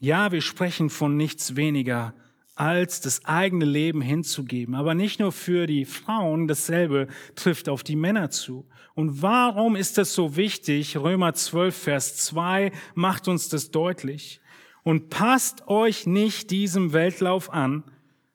[0.00, 2.14] Ja, wir sprechen von nichts weniger
[2.56, 4.74] als das eigene Leben hinzugeben.
[4.74, 7.06] Aber nicht nur für die Frauen, dasselbe
[7.36, 8.68] trifft auf die Männer zu.
[8.94, 10.96] Und warum ist das so wichtig?
[10.96, 14.40] Römer 12, Vers 2 macht uns das deutlich.
[14.82, 17.84] Und passt euch nicht diesem Weltlauf an,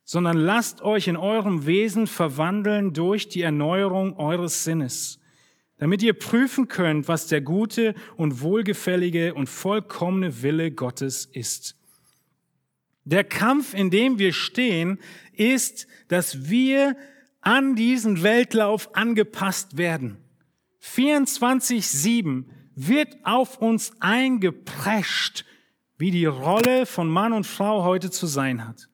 [0.10, 5.19] sondern lasst euch in eurem Wesen verwandeln durch die Erneuerung eures Sinnes,
[5.77, 11.76] damit ihr prüfen könnt, was der gute und wohlgefällige und vollkommene Wille Gottes ist.
[13.03, 14.98] Der Kampf, in dem wir stehen,
[15.31, 16.98] ist, dass wir
[17.41, 20.18] an diesen Weltlauf angepasst werden.
[20.81, 25.45] 24-7 wird auf uns eingeprescht,
[25.99, 28.89] wie die Rolle von Mann und Frau heute zu sein hat.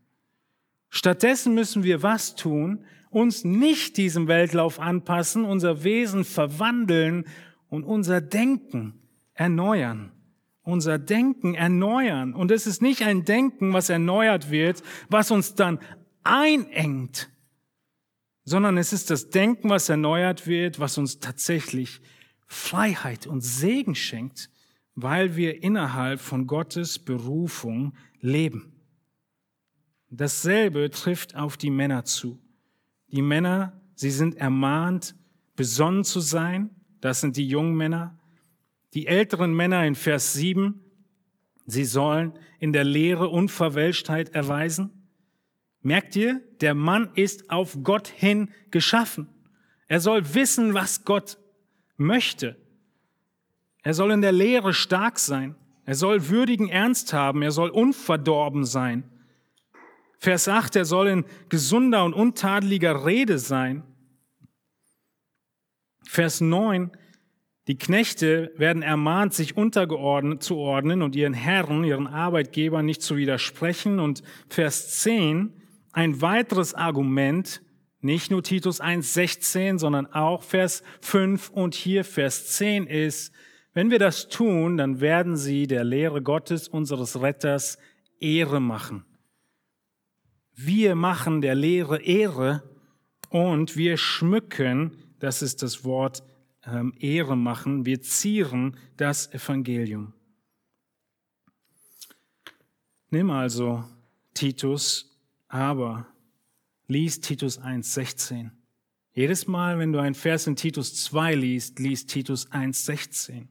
[0.96, 2.86] Stattdessen müssen wir was tun?
[3.10, 7.26] Uns nicht diesem Weltlauf anpassen, unser Wesen verwandeln
[7.70, 8.94] und unser Denken
[9.34, 10.12] erneuern
[10.66, 12.34] unser Denken erneuern.
[12.34, 15.80] Und es ist nicht ein Denken, was erneuert wird, was uns dann
[16.24, 17.30] einengt,
[18.44, 22.02] sondern es ist das Denken, was erneuert wird, was uns tatsächlich
[22.48, 24.50] Freiheit und Segen schenkt,
[24.96, 28.75] weil wir innerhalb von Gottes Berufung leben.
[30.10, 32.40] Dasselbe trifft auf die Männer zu.
[33.12, 35.16] Die Männer, sie sind ermahnt,
[35.56, 36.70] besonnen zu sein.
[37.02, 38.18] Das sind die jungen Männer.
[38.94, 40.80] Die älteren Männer in Vers 7,
[41.66, 44.92] sie sollen in der Lehre Unverwälschtheit erweisen.
[45.82, 49.28] Merkt ihr, der Mann ist auf Gott hin geschaffen.
[49.88, 51.38] Er soll wissen, was Gott
[51.98, 52.56] möchte.
[53.84, 55.56] Er soll in der Lehre stark sein.
[55.86, 57.44] Er soll würdigen Ernst haben.
[57.44, 59.04] Er soll unverdorben sein.
[60.26, 63.84] Vers 8, er soll in gesunder und untadeliger Rede sein.
[66.04, 66.90] Vers 9,
[67.68, 73.18] die Knechte werden ermahnt, sich untergeordnet zu ordnen und ihren Herren, ihren Arbeitgebern nicht zu
[73.18, 74.00] widersprechen.
[74.00, 75.54] Und Vers 10,
[75.92, 77.62] ein weiteres Argument,
[78.02, 83.32] nicht nur Titus 1,16, sondern auch Vers 5 und hier Vers 10 ist,
[83.76, 87.78] wenn wir das tun, dann werden sie der Lehre Gottes, unseres Retters,
[88.20, 89.06] Ehre machen.
[90.56, 92.64] Wir machen der Lehre Ehre
[93.30, 96.24] und wir schmücken, das ist das Wort
[96.66, 97.86] ähm, Ehre machen.
[97.86, 100.14] Wir zieren das Evangelium.
[103.10, 103.84] Nimm also
[104.34, 105.20] Titus,
[105.50, 106.08] aber
[106.88, 108.52] lies Titus 1,16.
[109.14, 113.48] Jedes Mal, wenn du einen Vers in Titus 2 liest, liest Titus 1,16.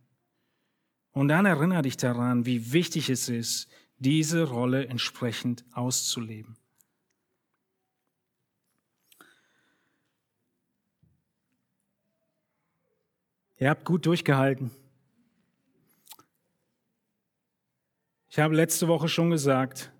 [1.13, 3.69] Und dann erinnere dich daran, wie wichtig es ist,
[3.99, 6.57] diese Rolle entsprechend auszuleben.
[13.59, 14.71] Ihr habt gut durchgehalten.
[18.29, 19.93] Ich habe letzte Woche schon gesagt,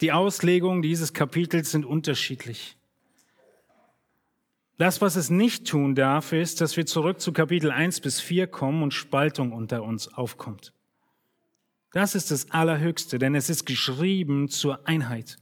[0.00, 2.76] die Auslegungen dieses Kapitels sind unterschiedlich.
[4.76, 8.46] Das, was es nicht tun darf, ist, dass wir zurück zu Kapitel 1 bis 4
[8.46, 10.72] kommen und Spaltung unter uns aufkommt.
[11.92, 15.38] Das ist das Allerhöchste, denn es ist geschrieben zur Einheit.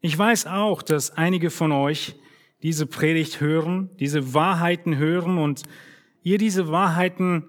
[0.00, 2.14] Ich weiß auch, dass einige von euch
[2.62, 5.62] diese Predigt hören, diese Wahrheiten hören und
[6.22, 7.44] ihr diese Wahrheiten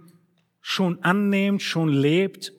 [0.62, 2.54] schon annehmt, schon lebt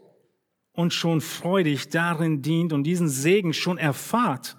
[0.73, 4.57] und schon freudig darin dient und diesen Segen schon erfahrt.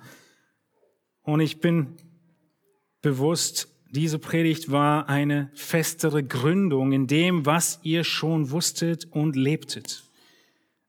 [1.22, 1.96] Und ich bin
[3.02, 10.06] bewusst, diese Predigt war eine festere Gründung in dem, was ihr schon wusstet und lebtet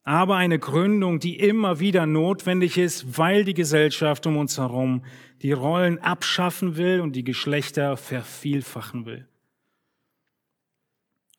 [0.06, 5.04] aber eine Gründung, die immer wieder notwendig ist, weil die Gesellschaft um uns herum
[5.42, 9.28] die Rollen abschaffen will und die Geschlechter vervielfachen will.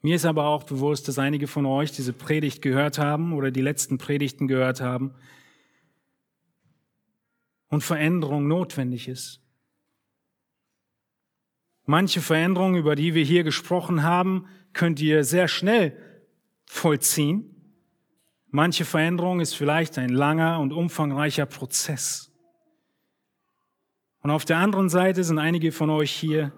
[0.02, 3.62] Mir ist aber auch bewusst, dass einige von euch diese Predigt gehört haben oder die
[3.62, 5.16] letzten Predigten gehört haben
[7.70, 9.42] und Veränderung notwendig ist.
[11.86, 15.98] Manche Veränderungen, über die wir hier gesprochen haben, könnt ihr sehr schnell
[16.66, 17.56] vollziehen.
[18.50, 22.27] Manche Veränderung ist vielleicht ein langer und umfangreicher Prozess.
[24.28, 26.52] Und auf der anderen Seite sind einige von euch hier,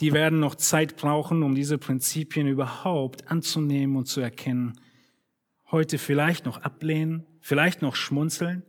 [0.00, 4.78] die werden noch Zeit brauchen, um diese Prinzipien überhaupt anzunehmen und zu erkennen.
[5.70, 8.62] Heute vielleicht noch ablehnen, vielleicht noch schmunzeln,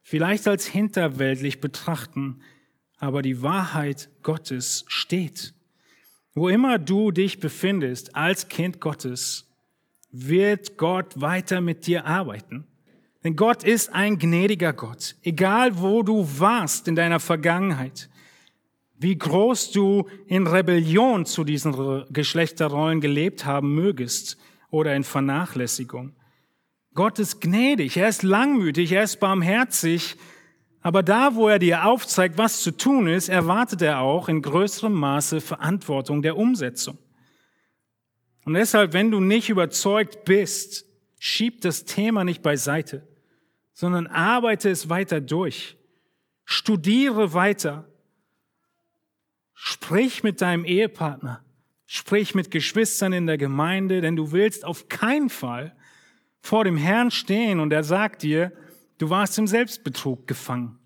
[0.00, 2.40] vielleicht als hinterweltlich betrachten,
[2.96, 5.52] aber die Wahrheit Gottes steht.
[6.32, 9.50] Wo immer du dich befindest als Kind Gottes,
[10.12, 12.66] wird Gott weiter mit dir arbeiten.
[13.24, 15.16] Denn Gott ist ein gnädiger Gott.
[15.22, 18.08] Egal wo du warst in deiner Vergangenheit,
[18.98, 24.38] wie groß du in Rebellion zu diesen Geschlechterrollen gelebt haben mögest
[24.70, 26.14] oder in Vernachlässigung.
[26.94, 30.16] Gott ist gnädig, er ist langmütig, er ist barmherzig,
[30.82, 34.92] aber da, wo er dir aufzeigt, was zu tun ist, erwartet er auch in größerem
[34.92, 36.98] Maße Verantwortung der Umsetzung.
[38.44, 40.86] Und deshalb, wenn du nicht überzeugt bist,
[41.18, 43.06] schieb das Thema nicht beiseite,
[43.72, 45.76] sondern arbeite es weiter durch.
[46.44, 47.88] Studiere weiter.
[49.54, 51.42] Sprich mit deinem Ehepartner.
[51.86, 55.76] Sprich mit Geschwistern in der Gemeinde, denn du willst auf keinen Fall
[56.40, 58.52] vor dem Herrn stehen und er sagt dir,
[58.98, 60.78] du warst im Selbstbetrug gefangen.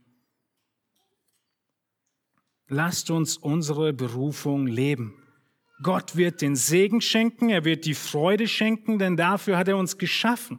[2.69, 5.15] Lasst uns unsere Berufung leben.
[5.83, 9.99] Gott wird den Segen schenken, er wird die Freude schenken, denn dafür hat er uns
[9.99, 10.59] geschaffen.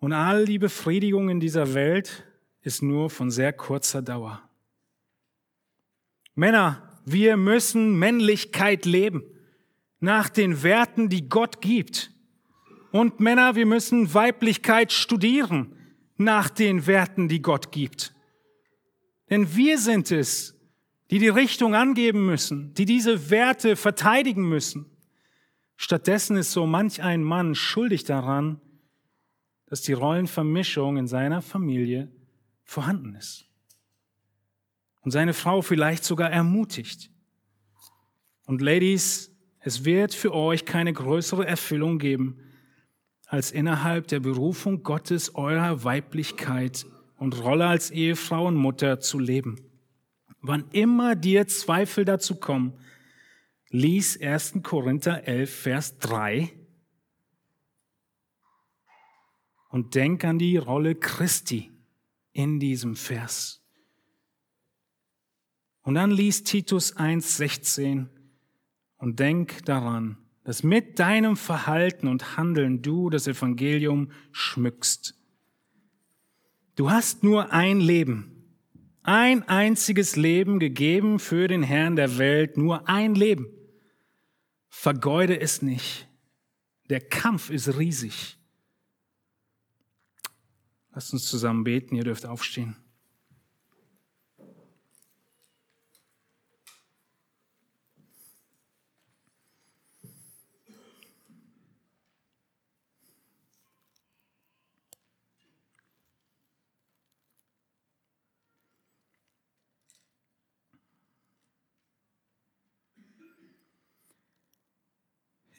[0.00, 2.24] Und all die Befriedigung in dieser Welt
[2.62, 4.42] ist nur von sehr kurzer Dauer.
[6.34, 9.24] Männer, wir müssen Männlichkeit leben,
[10.00, 12.12] nach den Werten, die Gott gibt.
[12.92, 15.74] Und Männer, wir müssen Weiblichkeit studieren,
[16.16, 18.14] nach den Werten, die Gott gibt.
[19.30, 20.54] Denn wir sind es,
[21.10, 24.86] die die Richtung angeben müssen, die diese Werte verteidigen müssen.
[25.76, 28.60] Stattdessen ist so manch ein Mann schuldig daran,
[29.68, 32.10] dass die Rollenvermischung in seiner Familie
[32.64, 33.46] vorhanden ist.
[35.02, 37.10] Und seine Frau vielleicht sogar ermutigt.
[38.46, 39.30] Und Ladies,
[39.60, 42.38] es wird für euch keine größere Erfüllung geben,
[43.26, 46.86] als innerhalb der Berufung Gottes eurer Weiblichkeit
[47.18, 49.60] und Rolle als Ehefrau und Mutter zu leben.
[50.40, 52.72] Wann immer dir Zweifel dazu kommen,
[53.68, 54.60] lies 1.
[54.62, 56.57] Korinther 11, Vers 3
[59.68, 61.70] und denk an die Rolle Christi
[62.32, 63.62] in diesem Vers.
[65.82, 68.08] Und dann lies Titus 1, 16
[68.96, 75.14] und denk daran, dass mit deinem Verhalten und Handeln du das Evangelium schmückst.
[76.76, 78.38] Du hast nur ein Leben
[79.08, 83.48] ein einziges Leben gegeben für den Herrn der Welt, nur ein Leben.
[84.68, 86.06] Vergeude es nicht.
[86.90, 88.37] Der Kampf ist riesig.
[90.98, 92.74] Lasst uns zusammen beten, ihr dürft aufstehen.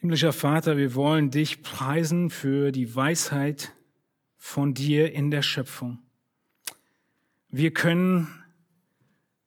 [0.01, 3.73] Himmlischer Vater, wir wollen dich preisen für die Weisheit
[4.49, 5.99] von dir in der Schöpfung.
[7.49, 8.27] Wir können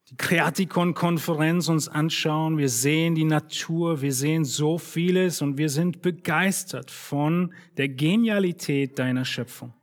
[0.08, 6.02] die Kreatikon-Konferenz uns anschauen, wir sehen die Natur, wir sehen so vieles und wir sind
[6.02, 9.74] begeistert von der Genialität deiner Schöpfung.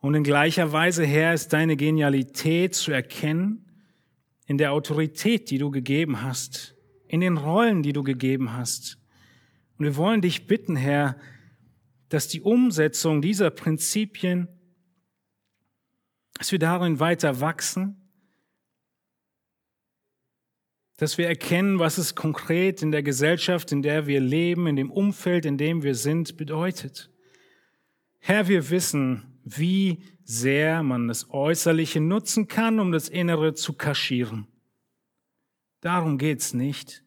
[0.00, 3.64] Und in gleicher Weise, Herr, ist deine Genialität zu erkennen
[4.46, 6.74] in der Autorität, die du gegeben hast
[7.08, 8.98] in den Rollen, die du gegeben hast.
[9.78, 11.16] Und wir wollen dich bitten, Herr,
[12.08, 14.48] dass die Umsetzung dieser Prinzipien,
[16.34, 18.06] dass wir darin weiter wachsen,
[20.96, 24.90] dass wir erkennen, was es konkret in der Gesellschaft, in der wir leben, in dem
[24.90, 27.10] Umfeld, in dem wir sind, bedeutet.
[28.18, 34.48] Herr, wir wissen, wie sehr man das Äußerliche nutzen kann, um das Innere zu kaschieren.
[35.80, 37.04] Darum geht's nicht.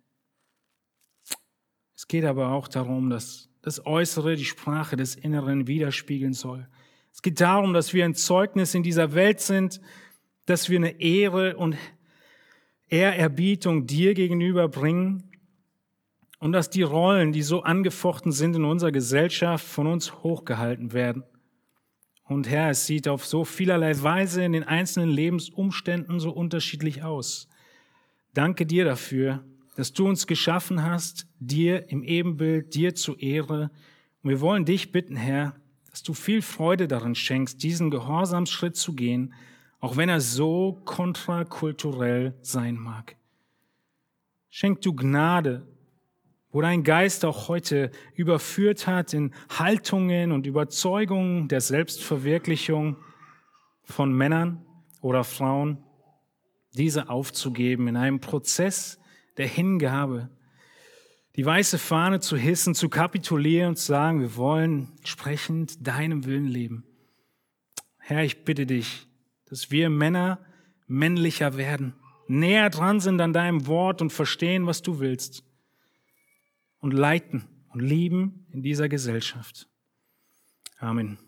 [1.96, 6.68] Es geht aber auch darum, dass das Äußere die Sprache des Inneren widerspiegeln soll.
[7.11, 9.81] Es geht darum, dass wir ein Zeugnis in dieser Welt sind,
[10.45, 11.76] dass wir eine Ehre und
[12.88, 15.30] Ehrerbietung dir gegenüber bringen
[16.40, 21.23] und dass die Rollen, die so angefochten sind in unserer Gesellschaft, von uns hochgehalten werden.
[22.23, 27.48] Und Herr, es sieht auf so vielerlei Weise in den einzelnen Lebensumständen so unterschiedlich aus.
[28.34, 29.44] Danke dir dafür,
[29.80, 33.72] dass du uns geschaffen hast, dir im Ebenbild, dir zu Ehre.
[34.22, 35.56] Und wir wollen dich bitten, Herr,
[35.89, 39.34] dass du viel Freude darin schenkst, diesen Gehorsamsschritt zu gehen,
[39.80, 43.15] auch wenn er so kontrakulturell sein mag.
[44.49, 45.65] Schenk du Gnade,
[46.51, 52.97] wo dein Geist auch heute überführt hat in Haltungen und Überzeugungen der Selbstverwirklichung
[53.84, 54.65] von Männern
[54.99, 55.81] oder Frauen,
[56.73, 58.99] diese aufzugeben in einem Prozess
[59.38, 60.30] der Hingabe,
[61.35, 66.47] die weiße Fahne zu hissen, zu kapitulieren und zu sagen, wir wollen entsprechend deinem Willen
[66.47, 66.84] leben.
[67.97, 69.07] Herr, ich bitte dich,
[69.45, 70.39] dass wir Männer
[70.88, 71.93] männlicher werden,
[72.27, 75.43] näher dran sind an deinem Wort und verstehen, was du willst
[76.80, 79.68] und leiten und lieben in dieser Gesellschaft.
[80.80, 81.19] Amen.